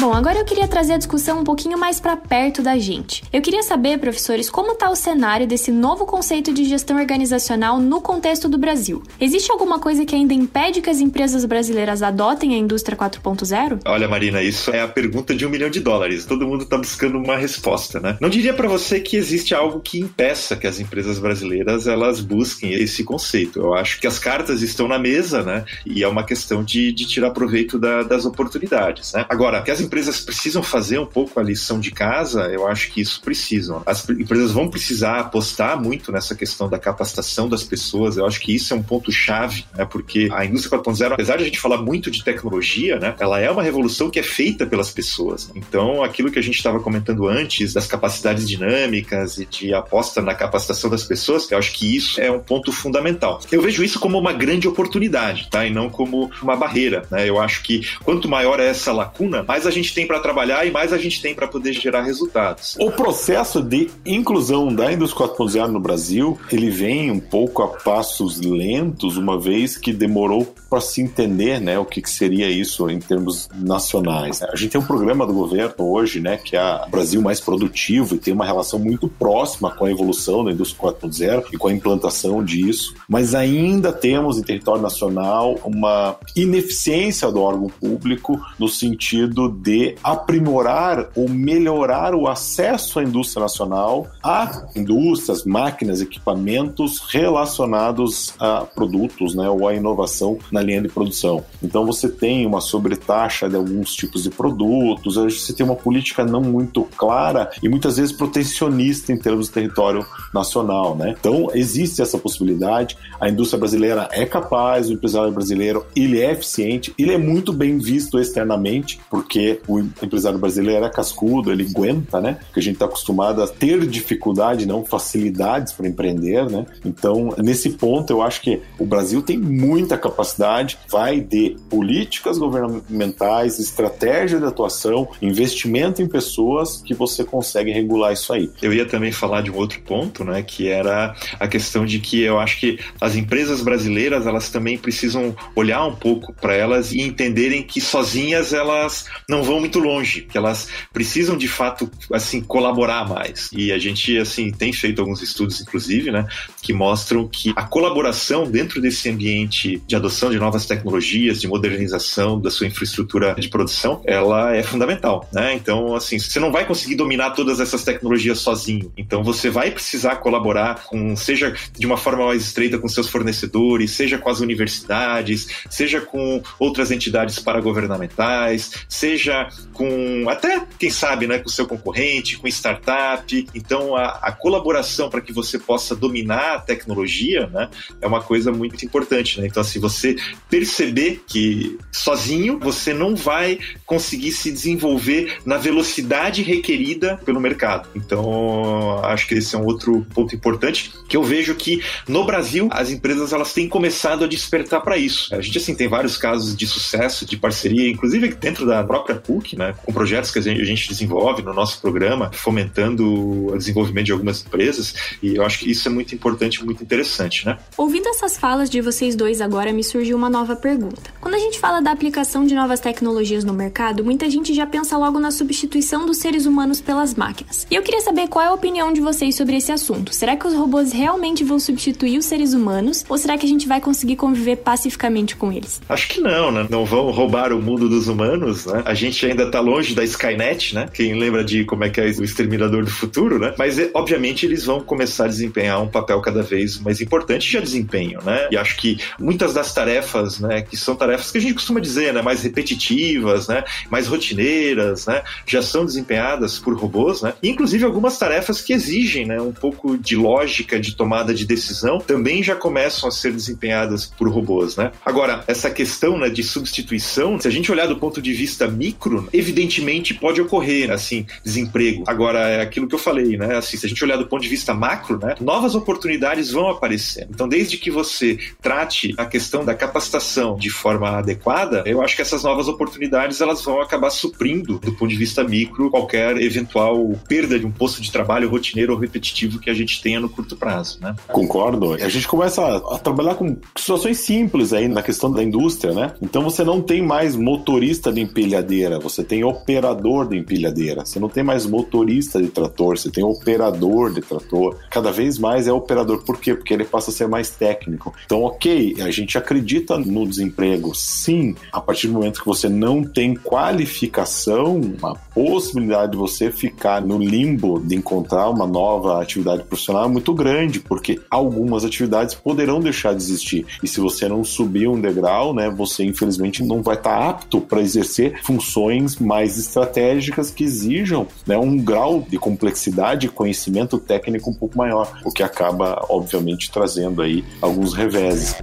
Bom, 0.00 0.12
agora 0.12 0.38
eu 0.38 0.44
queria 0.44 0.68
trazer 0.68 0.92
a 0.92 0.96
discussão 0.96 1.40
um 1.40 1.44
pouquinho 1.44 1.76
mais 1.76 1.98
para 1.98 2.16
perto 2.16 2.62
da 2.62 2.78
gente. 2.78 3.24
Eu 3.32 3.42
queria 3.42 3.64
saber, 3.64 3.98
professores, 3.98 4.48
como 4.48 4.70
está 4.70 4.88
o 4.88 4.94
cenário 4.94 5.44
desse 5.44 5.72
novo 5.72 6.06
conceito 6.06 6.54
de 6.54 6.64
gestão 6.64 6.96
organizacional 6.98 7.80
no 7.80 8.00
contexto 8.00 8.48
do 8.48 8.56
Brasil. 8.56 9.02
Existe 9.20 9.50
alguma 9.50 9.80
coisa 9.80 10.04
que 10.04 10.14
ainda 10.14 10.32
impede 10.32 10.80
que 10.80 10.88
as 10.88 11.00
empresas 11.00 11.44
brasileiras 11.44 12.00
adotem 12.00 12.54
a 12.54 12.58
indústria 12.58 12.96
4.0? 12.96 13.80
Olha, 13.84 14.06
Marina, 14.06 14.40
isso 14.40 14.70
é 14.70 14.80
a 14.80 14.86
pergunta 14.86 15.34
de 15.34 15.44
um 15.44 15.50
milhão 15.50 15.68
de 15.68 15.80
dólares. 15.80 16.24
Todo 16.24 16.46
mundo 16.46 16.62
está 16.62 16.78
buscando 16.78 17.18
uma 17.18 17.36
resposta, 17.36 17.98
né? 17.98 18.16
Não 18.20 18.28
diria 18.28 18.54
para 18.54 18.68
você 18.68 19.00
que 19.00 19.16
existe 19.16 19.52
algo 19.52 19.80
que 19.80 19.98
impeça 19.98 20.54
que 20.54 20.68
as 20.68 20.78
empresas 20.78 21.18
brasileiras 21.18 21.88
elas 21.88 22.20
busquem 22.20 22.72
esse 22.72 23.02
conceito. 23.02 23.58
Eu 23.58 23.74
acho 23.74 24.00
que 24.00 24.06
as 24.06 24.20
cartas 24.20 24.62
estão 24.62 24.86
na 24.86 24.96
mesa, 24.98 25.42
né? 25.42 25.64
E 25.84 26.04
é 26.04 26.08
uma 26.08 26.22
questão 26.22 26.62
de, 26.62 26.92
de 26.92 27.04
tirar 27.04 27.32
proveito 27.32 27.80
da, 27.80 28.04
das 28.04 28.24
oportunidades, 28.24 29.12
né? 29.12 29.26
Agora, 29.28 29.60
que 29.62 29.72
as 29.72 29.87
empresas 29.88 30.20
precisam 30.20 30.62
fazer 30.62 30.98
um 30.98 31.06
pouco 31.06 31.40
a 31.40 31.42
lição 31.42 31.80
de 31.80 31.90
casa, 31.90 32.42
eu 32.48 32.66
acho 32.68 32.92
que 32.92 33.00
isso 33.00 33.22
precisam. 33.22 33.82
As 33.86 34.06
empresas 34.08 34.52
vão 34.52 34.68
precisar 34.68 35.18
apostar 35.18 35.80
muito 35.80 36.12
nessa 36.12 36.34
questão 36.34 36.68
da 36.68 36.78
capacitação 36.78 37.48
das 37.48 37.62
pessoas. 37.62 38.18
Eu 38.18 38.26
acho 38.26 38.38
que 38.40 38.54
isso 38.54 38.74
é 38.74 38.76
um 38.76 38.82
ponto 38.82 39.10
chave, 39.10 39.64
né? 39.74 39.86
Porque 39.86 40.28
a 40.30 40.44
indústria 40.44 40.78
4.0, 40.78 41.12
apesar 41.12 41.36
de 41.36 41.42
a 41.42 41.46
gente 41.46 41.58
falar 41.58 41.78
muito 41.78 42.10
de 42.10 42.22
tecnologia, 42.22 42.98
né? 42.98 43.14
Ela 43.18 43.40
é 43.40 43.50
uma 43.50 43.62
revolução 43.62 44.10
que 44.10 44.18
é 44.18 44.22
feita 44.22 44.66
pelas 44.66 44.90
pessoas. 44.90 45.50
Então, 45.54 46.02
aquilo 46.02 46.30
que 46.30 46.38
a 46.38 46.42
gente 46.42 46.56
estava 46.56 46.80
comentando 46.80 47.26
antes 47.26 47.72
das 47.72 47.86
capacidades 47.86 48.46
dinâmicas 48.46 49.38
e 49.38 49.46
de 49.46 49.72
aposta 49.72 50.20
na 50.20 50.34
capacitação 50.34 50.90
das 50.90 51.04
pessoas, 51.04 51.50
eu 51.50 51.56
acho 51.56 51.72
que 51.72 51.96
isso 51.96 52.20
é 52.20 52.30
um 52.30 52.40
ponto 52.40 52.70
fundamental. 52.70 53.40
Eu 53.50 53.62
vejo 53.62 53.82
isso 53.82 53.98
como 53.98 54.18
uma 54.18 54.32
grande 54.32 54.68
oportunidade, 54.68 55.48
tá? 55.50 55.64
E 55.64 55.70
não 55.70 55.88
como 55.88 56.30
uma 56.42 56.56
barreira, 56.56 57.06
né? 57.10 57.28
Eu 57.28 57.40
acho 57.40 57.62
que 57.62 57.88
quanto 58.04 58.28
maior 58.28 58.60
é 58.60 58.66
essa 58.66 58.92
lacuna, 58.92 59.42
mais 59.42 59.66
a 59.66 59.70
gente 59.70 59.77
tem 59.94 60.06
para 60.06 60.20
trabalhar 60.20 60.66
e 60.66 60.70
mais 60.70 60.92
a 60.92 60.98
gente 60.98 61.20
tem 61.22 61.34
para 61.34 61.46
poder 61.46 61.72
gerar 61.72 62.02
resultados. 62.02 62.76
O 62.80 62.90
processo 62.90 63.62
de 63.62 63.90
inclusão 64.04 64.74
da 64.74 64.92
indústria 64.92 65.28
4.0 65.28 65.68
no 65.68 65.80
Brasil, 65.80 66.38
ele 66.50 66.70
vem 66.70 67.10
um 67.10 67.20
pouco 67.20 67.62
a 67.62 67.68
passos 67.68 68.40
lentos, 68.40 69.16
uma 69.16 69.38
vez 69.38 69.76
que 69.76 69.92
demorou 69.92 70.46
para 70.68 70.80
se 70.80 71.00
entender, 71.00 71.60
né, 71.60 71.78
o 71.78 71.84
que, 71.84 72.02
que 72.02 72.10
seria 72.10 72.50
isso 72.50 72.90
em 72.90 72.98
termos 72.98 73.48
nacionais. 73.54 74.42
A 74.42 74.56
gente 74.56 74.72
tem 74.72 74.80
um 74.80 74.84
programa 74.84 75.26
do 75.26 75.32
governo 75.32 75.74
hoje, 75.78 76.20
né, 76.20 76.36
que 76.36 76.56
é 76.56 76.82
o 76.86 76.90
Brasil 76.90 77.22
mais 77.22 77.40
produtivo 77.40 78.14
e 78.14 78.18
tem 78.18 78.34
uma 78.34 78.44
relação 78.44 78.78
muito 78.78 79.08
próxima 79.08 79.70
com 79.70 79.86
a 79.86 79.90
evolução 79.90 80.44
da 80.44 80.52
indústria 80.52 80.92
4.0 80.92 81.44
e 81.52 81.56
com 81.56 81.68
a 81.68 81.72
implantação 81.72 82.44
disso, 82.44 82.94
mas 83.08 83.34
ainda 83.34 83.92
temos 83.92 84.38
em 84.38 84.42
território 84.42 84.82
nacional 84.82 85.58
uma 85.64 86.16
ineficiência 86.36 87.30
do 87.30 87.40
órgão 87.40 87.68
público 87.68 88.40
no 88.58 88.68
sentido 88.68 89.48
de 89.48 89.67
aprimorar 90.02 91.08
ou 91.14 91.28
melhorar 91.28 92.14
o 92.14 92.28
acesso 92.28 92.98
à 92.98 93.02
indústria 93.02 93.42
nacional 93.42 94.06
a 94.22 94.66
indústrias, 94.74 95.44
máquinas, 95.44 96.00
equipamentos 96.00 97.00
relacionados 97.08 98.34
a 98.38 98.60
produtos, 98.60 99.34
né, 99.34 99.48
ou 99.48 99.66
a 99.66 99.74
inovação 99.74 100.38
na 100.50 100.60
linha 100.60 100.82
de 100.82 100.88
produção. 100.88 101.44
Então 101.62 101.84
você 101.84 102.08
tem 102.08 102.46
uma 102.46 102.60
sobretaxa 102.60 103.48
de 103.48 103.56
alguns 103.56 103.94
tipos 103.94 104.22
de 104.22 104.30
produtos, 104.30 105.14
você 105.16 105.52
tem 105.52 105.64
uma 105.64 105.76
política 105.76 106.24
não 106.24 106.40
muito 106.40 106.84
clara 106.96 107.50
e 107.62 107.68
muitas 107.68 107.96
vezes 107.96 108.12
protecionista 108.12 109.12
em 109.12 109.18
termos 109.18 109.46
de 109.46 109.52
território 109.52 110.04
nacional, 110.32 110.96
né? 110.96 111.14
Então 111.18 111.48
existe 111.54 112.02
essa 112.02 112.18
possibilidade. 112.18 112.96
A 113.20 113.28
indústria 113.28 113.58
brasileira 113.58 114.08
é 114.12 114.24
capaz, 114.24 114.88
o 114.88 114.92
empresário 114.92 115.32
brasileiro 115.32 115.86
ele 115.94 116.20
é 116.20 116.32
eficiente, 116.32 116.94
ele 116.98 117.12
é 117.12 117.18
muito 117.18 117.52
bem 117.52 117.78
visto 117.78 118.18
externamente, 118.18 119.00
porque 119.10 119.57
o 119.66 119.80
empresário 119.80 120.38
brasileiro 120.38 120.84
é 120.84 120.90
cascudo, 120.90 121.50
ele 121.50 121.66
aguenta, 121.70 122.20
né? 122.20 122.38
Porque 122.46 122.60
a 122.60 122.62
gente 122.62 122.74
está 122.74 122.84
acostumado 122.84 123.42
a 123.42 123.48
ter 123.48 123.86
dificuldade, 123.86 124.66
não 124.66 124.84
facilidades 124.84 125.72
para 125.72 125.88
empreender, 125.88 126.48
né? 126.50 126.66
Então 126.84 127.34
nesse 127.38 127.70
ponto 127.70 128.12
eu 128.12 128.22
acho 128.22 128.40
que 128.40 128.60
o 128.78 128.84
Brasil 128.84 129.22
tem 129.22 129.38
muita 129.38 129.96
capacidade, 129.96 130.78
vai 130.90 131.20
de 131.20 131.56
políticas 131.68 132.38
governamentais, 132.38 133.58
estratégia 133.58 134.38
de 134.38 134.44
atuação, 134.44 135.08
investimento 135.20 136.02
em 136.02 136.08
pessoas 136.08 136.82
que 136.82 136.94
você 136.94 137.24
consegue 137.24 137.70
regular 137.70 138.12
isso 138.12 138.32
aí. 138.32 138.50
Eu 138.62 138.72
ia 138.72 138.86
também 138.86 139.12
falar 139.12 139.42
de 139.42 139.50
um 139.50 139.56
outro 139.56 139.80
ponto, 139.82 140.24
né, 140.24 140.42
que 140.42 140.68
era 140.68 141.14
a 141.38 141.48
questão 141.48 141.84
de 141.84 141.98
que 141.98 142.22
eu 142.22 142.38
acho 142.38 142.60
que 142.60 142.78
as 143.00 143.16
empresas 143.16 143.62
brasileiras 143.62 144.26
elas 144.26 144.48
também 144.50 144.78
precisam 144.78 145.34
olhar 145.54 145.84
um 145.86 145.94
pouco 145.94 146.32
para 146.32 146.54
elas 146.54 146.92
e 146.92 147.00
entenderem 147.00 147.62
que 147.62 147.80
sozinhas 147.80 148.52
elas 148.52 149.06
não 149.28 149.42
vão 149.48 149.60
muito 149.60 149.78
longe, 149.78 150.22
que 150.22 150.36
elas 150.36 150.68
precisam 150.92 151.36
de 151.36 151.48
fato 151.48 151.90
assim 152.12 152.40
colaborar 152.40 153.08
mais. 153.08 153.50
E 153.52 153.72
a 153.72 153.78
gente 153.78 154.16
assim 154.18 154.50
tem 154.50 154.72
feito 154.72 155.00
alguns 155.00 155.22
estudos 155.22 155.60
inclusive, 155.60 156.10
né, 156.10 156.26
que 156.62 156.72
mostram 156.72 157.26
que 157.26 157.52
a 157.56 157.62
colaboração 157.62 158.44
dentro 158.44 158.80
desse 158.80 159.08
ambiente 159.08 159.82
de 159.86 159.96
adoção 159.96 160.30
de 160.30 160.38
novas 160.38 160.66
tecnologias, 160.66 161.40
de 161.40 161.48
modernização 161.48 162.40
da 162.40 162.50
sua 162.50 162.66
infraestrutura 162.66 163.34
de 163.34 163.48
produção, 163.48 164.02
ela 164.04 164.54
é 164.54 164.62
fundamental, 164.62 165.28
né? 165.32 165.54
Então, 165.54 165.94
assim, 165.94 166.18
você 166.18 166.38
não 166.38 166.52
vai 166.52 166.66
conseguir 166.66 166.94
dominar 166.94 167.30
todas 167.30 167.60
essas 167.60 167.84
tecnologias 167.84 168.38
sozinho. 168.38 168.92
Então, 168.96 169.22
você 169.22 169.48
vai 169.48 169.70
precisar 169.70 170.16
colaborar 170.16 170.84
com, 170.84 171.16
seja 171.16 171.54
de 171.76 171.86
uma 171.86 171.96
forma 171.96 172.26
mais 172.26 172.42
estreita 172.42 172.78
com 172.78 172.88
seus 172.88 173.08
fornecedores, 173.08 173.92
seja 173.92 174.18
com 174.18 174.28
as 174.28 174.40
universidades, 174.40 175.48
seja 175.70 176.00
com 176.00 176.42
outras 176.58 176.90
entidades 176.90 177.38
paragovernamentais, 177.38 178.72
seja 178.88 179.37
com 179.72 180.28
até, 180.28 180.62
quem 180.78 180.90
sabe, 180.90 181.26
né, 181.26 181.38
com 181.38 181.48
o 181.48 181.52
seu 181.52 181.66
concorrente, 181.66 182.38
com 182.38 182.48
startup. 182.48 183.46
Então, 183.54 183.96
a, 183.96 184.18
a 184.22 184.32
colaboração 184.32 185.10
para 185.10 185.20
que 185.20 185.32
você 185.32 185.58
possa 185.58 185.94
dominar 185.94 186.54
a 186.54 186.60
tecnologia, 186.60 187.46
né, 187.48 187.68
é 188.00 188.06
uma 188.06 188.22
coisa 188.22 188.50
muito 188.52 188.84
importante, 188.84 189.40
né? 189.40 189.46
Então, 189.46 189.60
assim, 189.60 189.78
você 189.78 190.16
perceber 190.48 191.22
que 191.26 191.78
sozinho 191.92 192.58
você 192.58 192.92
não 192.92 193.14
vai 193.14 193.58
conseguir 193.86 194.32
se 194.32 194.50
desenvolver 194.50 195.38
na 195.44 195.58
velocidade 195.58 196.42
requerida 196.42 197.20
pelo 197.24 197.40
mercado. 197.40 197.88
Então, 197.94 199.02
acho 199.04 199.26
que 199.26 199.34
esse 199.34 199.54
é 199.54 199.58
um 199.58 199.64
outro 199.64 200.06
ponto 200.14 200.34
importante 200.34 200.92
que 201.08 201.16
eu 201.16 201.22
vejo 201.22 201.54
que 201.54 201.82
no 202.06 202.24
Brasil 202.24 202.68
as 202.70 202.90
empresas 202.90 203.32
elas 203.32 203.52
têm 203.52 203.68
começado 203.68 204.24
a 204.24 204.26
despertar 204.26 204.80
para 204.80 204.96
isso. 204.96 205.34
A 205.34 205.40
gente 205.40 205.58
assim 205.58 205.74
tem 205.74 205.88
vários 205.88 206.16
casos 206.16 206.56
de 206.56 206.66
sucesso, 206.66 207.26
de 207.26 207.36
parceria, 207.36 207.90
inclusive 207.90 208.28
dentro 208.34 208.66
da 208.66 208.82
própria 208.84 209.16
PUC, 209.28 209.56
né, 209.56 209.74
com 209.84 209.92
projetos 209.92 210.30
que 210.30 210.38
a 210.38 210.42
gente 210.42 210.88
desenvolve 210.88 211.42
no 211.42 211.52
nosso 211.52 211.80
programa, 211.82 212.30
fomentando 212.32 213.52
o 213.52 213.58
desenvolvimento 213.58 214.06
de 214.06 214.12
algumas 214.12 214.44
empresas, 214.44 214.94
e 215.22 215.36
eu 215.36 215.44
acho 215.44 215.58
que 215.58 215.70
isso 215.70 215.86
é 215.86 215.90
muito 215.90 216.14
importante, 216.14 216.64
muito 216.64 216.82
interessante, 216.82 217.44
né? 217.44 217.58
Ouvindo 217.76 218.08
essas 218.08 218.38
falas 218.38 218.70
de 218.70 218.80
vocês 218.80 219.14
dois 219.14 219.42
agora, 219.42 219.72
me 219.72 219.84
surgiu 219.84 220.16
uma 220.16 220.30
nova 220.30 220.56
pergunta. 220.56 221.10
Quando 221.20 221.34
a 221.34 221.38
gente 221.38 221.58
fala 221.58 221.80
da 221.82 221.90
aplicação 221.90 222.46
de 222.46 222.54
novas 222.54 222.80
tecnologias 222.80 223.44
no 223.44 223.52
mercado, 223.52 224.02
muita 224.02 224.30
gente 224.30 224.54
já 224.54 224.66
pensa 224.66 224.96
logo 224.96 225.18
na 225.18 225.30
substituição 225.30 226.06
dos 226.06 226.16
seres 226.16 226.46
humanos 226.46 226.80
pelas 226.80 227.14
máquinas. 227.14 227.66
E 227.70 227.74
eu 227.74 227.82
queria 227.82 228.00
saber 228.00 228.28
qual 228.28 228.44
é 228.44 228.48
a 228.48 228.54
opinião 228.54 228.92
de 228.92 229.00
vocês 229.00 229.34
sobre 229.34 229.56
esse 229.56 229.70
assunto. 229.70 230.14
Será 230.14 230.36
que 230.36 230.46
os 230.46 230.54
robôs 230.54 230.92
realmente 230.92 231.44
vão 231.44 231.58
substituir 231.58 232.16
os 232.18 232.24
seres 232.24 232.54
humanos 232.54 233.04
ou 233.08 233.18
será 233.18 233.36
que 233.36 233.44
a 233.44 233.48
gente 233.48 233.68
vai 233.68 233.80
conseguir 233.80 234.16
conviver 234.16 234.56
pacificamente 234.56 235.36
com 235.36 235.52
eles? 235.52 235.80
Acho 235.88 236.08
que 236.08 236.20
não, 236.20 236.50
né? 236.50 236.66
Não 236.70 236.84
vão 236.84 237.10
roubar 237.10 237.52
o 237.52 237.60
mundo 237.60 237.88
dos 237.88 238.08
humanos, 238.08 238.66
né? 238.66 238.82
A 238.84 238.94
gente 238.94 239.17
ainda 239.26 239.44
está 239.44 239.60
longe 239.60 239.94
da 239.94 240.04
Skynet, 240.04 240.74
né? 240.74 240.88
Quem 240.92 241.14
lembra 241.14 241.44
de 241.44 241.64
como 241.64 241.84
é 241.84 241.90
que 241.90 242.00
é 242.00 242.04
o 242.04 242.24
exterminador 242.24 242.84
do 242.84 242.90
futuro, 242.90 243.38
né? 243.38 243.54
Mas 243.58 243.78
obviamente 243.94 244.46
eles 244.46 244.64
vão 244.64 244.80
começar 244.80 245.24
a 245.24 245.28
desempenhar 245.28 245.82
um 245.82 245.88
papel 245.88 246.20
cada 246.20 246.42
vez 246.42 246.78
mais 246.78 247.00
importante, 247.00 247.50
já 247.50 247.60
desempenham, 247.60 248.22
né? 248.22 248.48
E 248.50 248.56
acho 248.56 248.76
que 248.76 248.98
muitas 249.18 249.54
das 249.54 249.72
tarefas, 249.72 250.38
né, 250.38 250.62
que 250.62 250.76
são 250.76 250.94
tarefas 250.94 251.30
que 251.30 251.38
a 251.38 251.40
gente 251.40 251.54
costuma 251.54 251.80
dizer, 251.80 252.12
né, 252.12 252.22
mais 252.22 252.42
repetitivas, 252.42 253.48
né, 253.48 253.64
mais 253.90 254.06
rotineiras, 254.06 255.06
né, 255.06 255.22
já 255.46 255.62
são 255.62 255.84
desempenhadas 255.84 256.58
por 256.58 256.76
robôs, 256.76 257.22
né, 257.22 257.32
e 257.42 257.48
inclusive 257.48 257.84
algumas 257.84 258.18
tarefas 258.18 258.60
que 258.60 258.72
exigem, 258.72 259.26
né, 259.26 259.40
um 259.40 259.52
pouco 259.52 259.96
de 259.96 260.16
lógica 260.16 260.78
de 260.78 260.94
tomada 260.94 261.32
de 261.34 261.46
decisão 261.46 261.98
também 261.98 262.42
já 262.42 262.54
começam 262.54 263.08
a 263.08 263.12
ser 263.12 263.32
desempenhadas 263.32 264.06
por 264.06 264.28
robôs, 264.28 264.76
né. 264.76 264.92
Agora, 265.04 265.44
essa 265.46 265.70
questão, 265.70 266.18
né, 266.18 266.28
de 266.28 266.42
substituição, 266.42 267.40
se 267.40 267.48
a 267.48 267.50
gente 267.50 267.70
olhar 267.70 267.86
do 267.86 267.96
ponto 267.96 268.20
de 268.20 268.32
vista 268.32 268.68
micro, 268.68 269.07
evidentemente 269.32 270.14
pode 270.14 270.40
ocorrer, 270.40 270.90
assim, 270.90 271.26
desemprego. 271.44 272.04
Agora, 272.06 272.40
é 272.48 272.60
aquilo 272.60 272.86
que 272.86 272.94
eu 272.94 272.98
falei, 272.98 273.36
né, 273.36 273.56
assim, 273.56 273.76
se 273.76 273.86
a 273.86 273.88
gente 273.88 274.02
olhar 274.04 274.16
do 274.16 274.26
ponto 274.26 274.42
de 274.42 274.48
vista 274.48 274.74
macro, 274.74 275.18
né, 275.18 275.34
novas 275.40 275.74
oportunidades 275.74 276.50
vão 276.50 276.68
aparecer. 276.68 277.26
Então, 277.30 277.48
desde 277.48 277.76
que 277.76 277.90
você 277.90 278.38
trate 278.60 279.14
a 279.16 279.24
questão 279.24 279.64
da 279.64 279.74
capacitação 279.74 280.56
de 280.56 280.70
forma 280.70 281.10
adequada, 281.10 281.82
eu 281.86 282.02
acho 282.02 282.16
que 282.16 282.22
essas 282.22 282.42
novas 282.42 282.68
oportunidades 282.68 283.40
elas 283.40 283.62
vão 283.62 283.80
acabar 283.80 284.10
suprindo, 284.10 284.78
do 284.78 284.92
ponto 284.92 285.08
de 285.08 285.16
vista 285.16 285.44
micro, 285.44 285.90
qualquer 285.90 286.36
eventual 286.40 287.12
perda 287.28 287.58
de 287.58 287.66
um 287.66 287.70
posto 287.70 288.00
de 288.00 288.10
trabalho 288.10 288.48
rotineiro 288.48 288.92
ou 288.92 288.98
repetitivo 288.98 289.58
que 289.58 289.70
a 289.70 289.74
gente 289.74 290.00
tenha 290.02 290.20
no 290.20 290.28
curto 290.28 290.56
prazo, 290.56 290.98
né? 291.00 291.14
Concordo. 291.28 291.94
A 291.94 292.08
gente 292.08 292.26
começa 292.26 292.64
a 292.76 292.98
trabalhar 292.98 293.34
com 293.34 293.56
situações 293.76 294.18
simples 294.18 294.72
aí 294.72 294.88
na 294.88 295.02
questão 295.02 295.30
da 295.30 295.42
indústria, 295.42 295.92
né? 295.92 296.14
Então 296.22 296.42
você 296.42 296.64
não 296.64 296.80
tem 296.80 297.02
mais 297.02 297.36
motorista 297.36 298.12
de 298.12 298.20
empilhadeira, 298.20 298.87
você 298.96 299.24
tem 299.24 299.42
operador 299.42 300.28
de 300.28 300.38
empilhadeira. 300.38 301.04
Você 301.04 301.18
não 301.18 301.28
tem 301.28 301.42
mais 301.42 301.66
motorista 301.66 302.40
de 302.40 302.48
trator, 302.48 302.96
você 302.96 303.10
tem 303.10 303.24
operador 303.24 304.12
de 304.12 304.20
trator. 304.20 304.76
Cada 304.88 305.10
vez 305.10 305.36
mais 305.36 305.66
é 305.66 305.72
operador. 305.72 306.22
Por 306.24 306.38
quê? 306.38 306.54
Porque 306.54 306.72
ele 306.72 306.84
passa 306.84 307.10
a 307.10 307.12
ser 307.12 307.26
mais 307.26 307.50
técnico. 307.50 308.14
Então, 308.24 308.42
ok, 308.44 308.96
a 309.00 309.10
gente 309.10 309.36
acredita 309.36 309.98
no 309.98 310.26
desemprego, 310.26 310.94
sim, 310.94 311.56
a 311.72 311.80
partir 311.80 312.06
do 312.06 312.12
momento 312.12 312.40
que 312.40 312.46
você 312.46 312.68
não 312.68 313.02
tem 313.02 313.34
qualificação, 313.34 314.80
a 315.02 315.14
possibilidade 315.14 316.12
de 316.12 316.18
você 316.18 316.52
ficar 316.52 317.02
no 317.02 317.18
limbo 317.18 317.80
de 317.80 317.96
encontrar 317.96 318.48
uma 318.50 318.66
nova 318.66 319.20
atividade 319.20 319.64
profissional 319.64 320.04
é 320.04 320.08
muito 320.08 320.32
grande, 320.32 320.78
porque 320.78 321.20
algumas 321.28 321.84
atividades 321.84 322.34
poderão 322.34 322.80
deixar 322.80 323.14
de 323.14 323.22
existir. 323.22 323.66
E 323.82 323.88
se 323.88 323.98
você 323.98 324.28
não 324.28 324.44
subir 324.44 324.88
um 324.88 325.00
degrau, 325.00 325.52
né, 325.52 325.68
você 325.68 326.04
infelizmente 326.04 326.62
não 326.62 326.82
vai 326.82 326.94
estar 326.94 327.28
apto 327.28 327.60
para 327.60 327.80
exercer 327.80 328.40
funções 328.42 328.77
decisões 328.78 329.16
mais 329.16 329.58
estratégicas 329.58 330.50
que 330.50 330.64
exijam 330.64 331.26
né, 331.46 331.58
um 331.58 331.76
grau 331.76 332.24
de 332.28 332.38
complexidade 332.38 333.26
e 333.26 333.28
conhecimento 333.28 333.98
técnico 333.98 334.50
um 334.50 334.54
pouco 334.54 334.78
maior, 334.78 335.20
o 335.24 335.32
que 335.32 335.42
acaba, 335.42 336.04
obviamente, 336.08 336.70
trazendo 336.70 337.20
aí 337.20 337.44
alguns 337.60 337.92
reveses. 337.92 338.56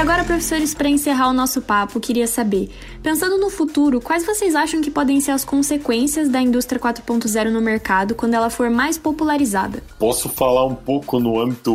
Agora, 0.00 0.24
professores, 0.24 0.72
para 0.72 0.88
encerrar 0.88 1.28
o 1.28 1.32
nosso 1.34 1.60
papo, 1.60 2.00
queria 2.00 2.26
saber, 2.26 2.70
pensando 3.02 3.36
no 3.36 3.50
futuro, 3.50 4.00
quais 4.00 4.24
vocês 4.24 4.54
acham 4.54 4.80
que 4.80 4.90
podem 4.90 5.20
ser 5.20 5.32
as 5.32 5.44
consequências 5.44 6.30
da 6.30 6.40
indústria 6.40 6.80
4.0 6.80 7.50
no 7.50 7.60
mercado 7.60 8.14
quando 8.14 8.32
ela 8.32 8.48
for 8.48 8.70
mais 8.70 8.96
popularizada? 8.96 9.82
Posso 9.98 10.30
falar 10.30 10.64
um 10.64 10.74
pouco 10.74 11.20
no 11.20 11.38
âmbito 11.38 11.74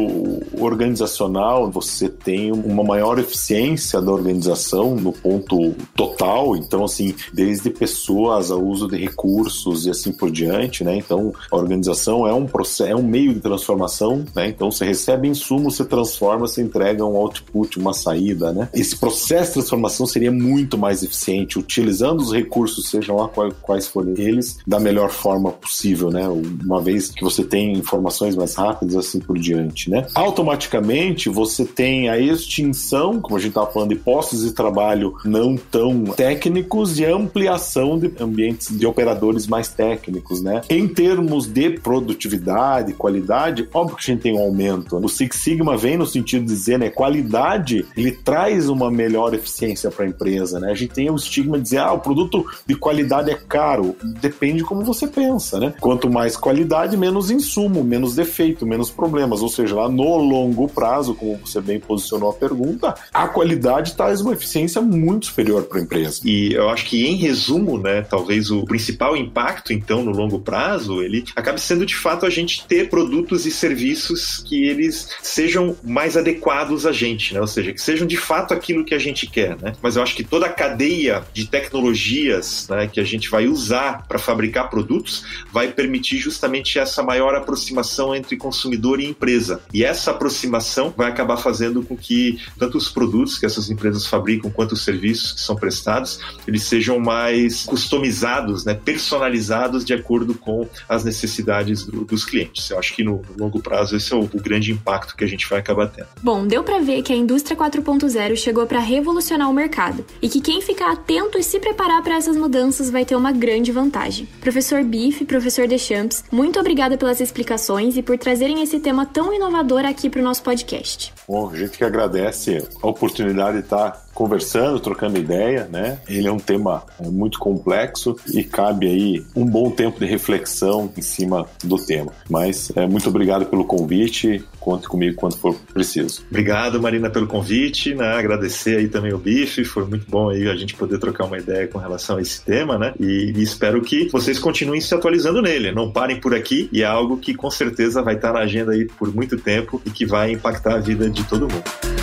organizacional, 0.59 1.69
você 1.69 2.09
tem 2.09 2.51
uma 2.51 2.83
maior 2.83 3.19
eficiência 3.19 4.01
da 4.01 4.11
organização 4.11 4.95
no 4.95 5.13
ponto 5.13 5.75
total, 5.95 6.55
então 6.55 6.83
assim, 6.83 7.13
desde 7.31 7.69
pessoas 7.69 8.49
ao 8.49 8.63
uso 8.63 8.87
de 8.87 8.97
recursos 8.97 9.85
e 9.85 9.91
assim 9.91 10.11
por 10.11 10.31
diante, 10.31 10.83
né? 10.83 10.97
Então, 10.97 11.31
a 11.51 11.55
organização 11.55 12.25
é 12.25 12.33
um 12.33 12.47
processo, 12.47 12.91
é 12.91 12.95
um 12.95 13.03
meio 13.03 13.35
de 13.35 13.39
transformação, 13.39 14.25
né? 14.35 14.47
Então, 14.47 14.71
você 14.71 14.83
recebe 14.83 15.27
insumo, 15.27 15.69
você 15.69 15.85
transforma, 15.85 16.47
você 16.47 16.63
entrega 16.63 17.05
um 17.05 17.15
output, 17.15 17.77
uma 17.77 17.93
saída, 17.93 18.14
né? 18.53 18.69
Esse 18.73 18.95
processo 18.95 19.47
de 19.47 19.53
transformação 19.55 20.05
seria 20.05 20.31
muito 20.31 20.77
mais 20.77 21.03
eficiente, 21.03 21.59
utilizando 21.59 22.21
os 22.21 22.31
recursos, 22.31 22.89
sejam 22.89 23.15
lá 23.15 23.29
quais 23.61 23.87
forem 23.87 24.13
eles, 24.17 24.57
da 24.65 24.79
melhor 24.79 25.09
forma 25.09 25.51
possível, 25.51 26.09
né? 26.09 26.27
Uma 26.27 26.81
vez 26.81 27.09
que 27.09 27.23
você 27.23 27.43
tem 27.43 27.73
informações 27.73 28.35
mais 28.35 28.55
rápidas, 28.55 28.95
assim 28.95 29.19
por 29.19 29.37
diante, 29.37 29.89
né? 29.89 30.07
Automaticamente, 30.15 31.29
você 31.29 31.65
tem 31.65 32.09
a 32.09 32.17
extinção, 32.17 33.19
como 33.19 33.37
a 33.37 33.39
gente 33.39 33.49
estava 33.49 33.71
falando, 33.71 33.89
de 33.89 33.95
postos 33.95 34.43
de 34.43 34.51
trabalho 34.51 35.15
não 35.23 35.55
tão 35.57 36.03
técnicos 36.05 36.99
e 36.99 37.05
ampliação 37.05 37.97
de 37.97 38.11
ambientes 38.19 38.77
de 38.77 38.85
operadores 38.85 39.47
mais 39.47 39.69
técnicos, 39.69 40.41
né? 40.41 40.61
Em 40.69 40.87
termos 40.87 41.47
de 41.47 41.71
produtividade, 41.71 42.93
qualidade, 42.93 43.67
óbvio 43.73 43.97
que 43.97 44.11
a 44.11 44.13
gente 44.13 44.23
tem 44.23 44.33
um 44.33 44.41
aumento. 44.41 44.97
O 44.97 45.09
Six 45.09 45.37
Sigma 45.37 45.77
vem 45.77 45.97
no 45.97 46.05
sentido 46.05 46.45
de 46.45 46.53
dizer, 46.53 46.79
né, 46.79 46.89
qualidade 46.89 47.85
ele 47.95 48.11
traz 48.11 48.69
uma 48.69 48.91
melhor 48.91 49.33
eficiência 49.33 49.89
para 49.89 50.05
a 50.05 50.07
empresa, 50.07 50.59
né? 50.59 50.71
A 50.71 50.75
gente 50.75 50.93
tem 50.93 51.09
o 51.09 51.15
estigma 51.15 51.57
de 51.57 51.63
dizer, 51.63 51.79
ah, 51.79 51.93
o 51.93 51.99
produto 51.99 52.45
de 52.65 52.75
qualidade 52.75 53.31
é 53.31 53.35
caro. 53.35 53.95
Depende 54.21 54.57
de 54.57 54.63
como 54.63 54.83
você 54.83 55.07
pensa, 55.07 55.59
né? 55.59 55.73
Quanto 55.79 56.09
mais 56.09 56.37
qualidade, 56.37 56.97
menos 56.97 57.29
insumo, 57.29 57.83
menos 57.83 58.15
defeito, 58.15 58.65
menos 58.65 58.89
problemas. 58.89 59.41
Ou 59.41 59.49
seja, 59.49 59.75
lá 59.75 59.89
no 59.89 60.17
longo 60.17 60.67
prazo, 60.67 61.13
como 61.13 61.37
você 61.37 61.61
bem 61.61 61.79
posicionou 61.79 62.29
a 62.29 62.33
pergunta, 62.33 62.95
a 63.13 63.27
qualidade 63.27 63.95
traz 63.95 64.21
uma 64.21 64.33
eficiência 64.33 64.81
muito 64.81 65.27
superior 65.27 65.63
para 65.63 65.79
a 65.79 65.81
empresa. 65.81 66.21
E 66.23 66.53
eu 66.53 66.69
acho 66.69 66.85
que, 66.85 67.05
em 67.05 67.15
resumo, 67.15 67.77
né, 67.77 68.01
talvez 68.01 68.51
o 68.51 68.63
principal 68.65 69.15
impacto, 69.15 69.73
então, 69.73 70.03
no 70.03 70.11
longo 70.11 70.39
prazo, 70.39 71.01
ele 71.01 71.23
acaba 71.35 71.57
sendo 71.57 71.85
de 71.85 71.95
fato 71.95 72.25
a 72.25 72.29
gente 72.29 72.65
ter 72.67 72.89
produtos 72.89 73.45
e 73.45 73.51
serviços 73.51 74.43
que 74.45 74.65
eles 74.65 75.09
sejam 75.21 75.75
mais 75.83 76.17
adequados 76.17 76.85
a 76.85 76.91
gente, 76.91 77.33
né? 77.33 77.41
Ou 77.41 77.47
seja, 77.47 77.73
que 77.73 77.81
sejam 77.85 78.07
de 78.07 78.17
fato 78.17 78.53
aquilo 78.53 78.83
que 78.83 78.95
a 78.95 78.99
gente 78.99 79.27
quer, 79.27 79.55
né? 79.57 79.73
Mas 79.81 79.95
eu 79.95 80.01
acho 80.01 80.15
que 80.15 80.23
toda 80.23 80.47
a 80.47 80.49
cadeia 80.49 81.23
de 81.31 81.45
tecnologias 81.45 82.67
né, 82.67 82.87
que 82.87 82.99
a 82.99 83.03
gente 83.03 83.29
vai 83.29 83.47
usar 83.47 84.07
para 84.07 84.17
fabricar 84.17 84.69
produtos 84.69 85.23
vai 85.51 85.67
permitir 85.67 86.17
justamente 86.17 86.79
essa 86.79 87.03
maior 87.03 87.35
aproximação 87.35 88.15
entre 88.15 88.35
consumidor 88.37 88.99
e 88.99 89.05
empresa. 89.05 89.61
E 89.71 89.83
essa 89.83 90.11
aproximação 90.11 90.93
vai 90.97 91.09
acabar 91.09 91.37
fazendo 91.37 91.83
com 91.83 91.95
que 91.95 92.39
tanto 92.57 92.77
os 92.77 92.89
produtos 92.89 93.37
que 93.37 93.45
essas 93.45 93.69
empresas 93.69 94.07
fabricam 94.07 94.49
quanto 94.49 94.71
os 94.71 94.83
serviços 94.83 95.33
que 95.33 95.41
são 95.41 95.55
prestados, 95.55 96.19
eles 96.47 96.63
sejam 96.63 96.99
mais 96.99 97.65
customizados, 97.65 98.65
né, 98.65 98.73
personalizados 98.73 99.85
de 99.85 99.93
acordo 99.93 100.33
com 100.33 100.67
as 100.89 101.03
necessidades 101.03 101.83
do, 101.83 102.03
dos 102.03 102.25
clientes. 102.25 102.71
Eu 102.71 102.79
acho 102.79 102.95
que 102.95 103.03
no, 103.03 103.21
no 103.29 103.43
longo 103.43 103.61
prazo 103.61 103.95
esse 103.95 104.11
é 104.11 104.15
o, 104.15 104.21
o 104.21 104.41
grande 104.41 104.71
impacto 104.71 105.15
que 105.15 105.23
a 105.23 105.27
gente 105.27 105.47
vai 105.47 105.59
acabar 105.59 105.87
tendo. 105.87 106.07
Bom, 106.23 106.47
deu 106.47 106.63
para 106.63 106.79
ver 106.79 107.03
que 107.03 107.13
a 107.13 107.15
indústria 107.15 107.55
4.0 107.81 108.35
chegou 108.35 108.65
para 108.65 108.79
revolucionar 108.79 109.49
o 109.49 109.53
mercado 109.53 110.05
e 110.21 110.29
que 110.29 110.41
quem 110.41 110.61
ficar 110.61 110.91
atento 110.91 111.37
e 111.37 111.43
se 111.43 111.59
preparar 111.59 112.01
para 112.03 112.15
essas 112.15 112.37
mudanças 112.37 112.89
vai 112.89 113.05
ter 113.05 113.15
uma 113.15 113.31
grande 113.31 113.71
vantagem. 113.71 114.27
Professor 114.39 114.83
Biff, 114.83 115.25
professor 115.25 115.67
Deschamps, 115.67 116.23
muito 116.31 116.59
obrigada 116.59 116.97
pelas 116.97 117.19
explicações 117.19 117.97
e 117.97 118.03
por 118.03 118.17
trazerem 118.17 118.61
esse 118.61 118.79
tema 118.79 119.05
tão 119.05 119.33
inovador 119.33 119.85
aqui 119.85 120.09
para 120.09 120.21
o 120.21 120.23
nosso 120.23 120.43
podcast. 120.43 121.13
Bom, 121.27 121.49
a 121.49 121.55
gente 121.55 121.77
que 121.77 121.83
agradece 121.83 122.67
a 122.81 122.87
oportunidade 122.87 123.57
de 123.57 123.63
estar 123.63 124.04
conversando, 124.15 124.79
trocando 124.79 125.19
ideia, 125.19 125.67
né? 125.69 125.99
Ele 126.07 126.27
é 126.27 126.31
um 126.31 126.39
tema 126.39 126.83
é, 126.99 127.07
muito 127.07 127.37
complexo 127.37 128.15
e 128.33 128.43
cabe 128.43 128.87
aí 128.87 129.25
um 129.35 129.45
bom 129.45 129.69
tempo 129.69 129.99
de 129.99 130.05
reflexão 130.05 130.91
em 130.97 131.01
cima 131.01 131.45
do 131.61 131.77
tema. 131.77 132.13
Mas 132.29 132.71
é, 132.75 132.87
muito 132.87 133.09
obrigado 133.09 133.45
pelo 133.45 133.65
convite. 133.65 134.43
Conte 134.59 134.87
comigo 134.87 135.15
quando 135.17 135.37
for 135.37 135.53
preciso. 135.73 136.23
Obrigado, 136.29 136.81
Marina, 136.81 137.09
pelo 137.09 137.27
convite. 137.27 137.93
Né? 137.93 138.05
Agradecer 138.05 138.77
aí 138.77 138.87
também 138.87 139.13
o 139.13 139.17
Bife. 139.17 139.65
Foi 139.65 139.85
muito 139.85 140.09
bom 140.09 140.29
aí 140.29 140.49
a 140.49 140.55
gente 140.55 140.75
poder 140.75 140.97
trocar 140.97 141.25
uma 141.25 141.37
ideia 141.37 141.67
com 141.67 141.77
relação 141.77 142.17
a 142.17 142.21
esse 142.21 142.41
tema, 142.41 142.77
né? 142.77 142.93
E, 142.97 143.33
e 143.35 143.43
espero 143.43 143.81
que 143.81 144.07
vocês 144.09 144.39
continuem 144.39 144.79
se 144.79 144.95
atualizando 144.95 145.41
nele. 145.41 145.73
Não 145.73 145.91
parem 145.91 146.21
por 146.21 146.33
aqui 146.33 146.69
e 146.71 146.81
é 146.81 146.85
algo 146.85 147.17
que 147.17 147.35
com 147.35 147.51
certeza 147.51 148.01
vai 148.01 148.15
estar 148.15 148.31
na 148.31 148.39
agenda 148.39 148.71
aí 148.71 148.85
por 148.85 149.13
muito 149.13 149.37
tempo 149.37 149.81
e 149.85 149.89
que 149.89 150.05
vai 150.05 150.31
impactar 150.31 150.75
a 150.75 150.79
vida 150.79 151.09
de 151.09 151.23
todo 151.25 151.41
mundo. 151.41 151.94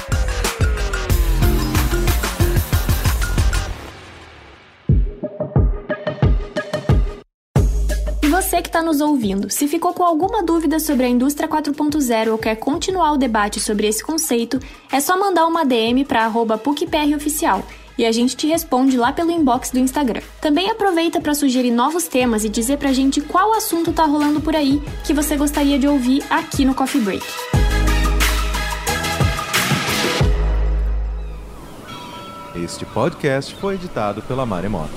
Nos 8.82 9.00
ouvindo, 9.00 9.50
se 9.50 9.68
ficou 9.68 9.92
com 9.92 10.02
alguma 10.02 10.42
dúvida 10.42 10.78
sobre 10.78 11.06
a 11.06 11.08
indústria 11.08 11.48
4.0 11.48 12.32
ou 12.32 12.38
quer 12.38 12.56
continuar 12.56 13.12
o 13.12 13.16
debate 13.16 13.60
sobre 13.60 13.86
esse 13.86 14.04
conceito, 14.04 14.58
é 14.90 15.00
só 15.00 15.18
mandar 15.18 15.46
uma 15.46 15.64
DM 15.64 16.04
para 16.04 16.30
@pucproficial 16.30 17.62
e 17.96 18.06
a 18.06 18.12
gente 18.12 18.36
te 18.36 18.46
responde 18.46 18.96
lá 18.96 19.12
pelo 19.12 19.30
inbox 19.30 19.70
do 19.70 19.78
Instagram. 19.78 20.22
Também 20.40 20.70
aproveita 20.70 21.20
para 21.20 21.34
sugerir 21.34 21.70
novos 21.70 22.08
temas 22.08 22.44
e 22.44 22.48
dizer 22.48 22.78
pra 22.78 22.92
gente 22.92 23.20
qual 23.20 23.54
assunto 23.54 23.92
tá 23.92 24.04
rolando 24.04 24.40
por 24.40 24.56
aí 24.56 24.82
que 25.04 25.12
você 25.12 25.36
gostaria 25.36 25.78
de 25.78 25.86
ouvir 25.86 26.22
aqui 26.30 26.64
no 26.64 26.74
Coffee 26.74 27.00
Break. 27.00 27.26
Este 32.54 32.84
podcast 32.84 33.54
foi 33.54 33.74
editado 33.74 34.20
pela 34.22 34.44
Maremoto. 34.44 34.90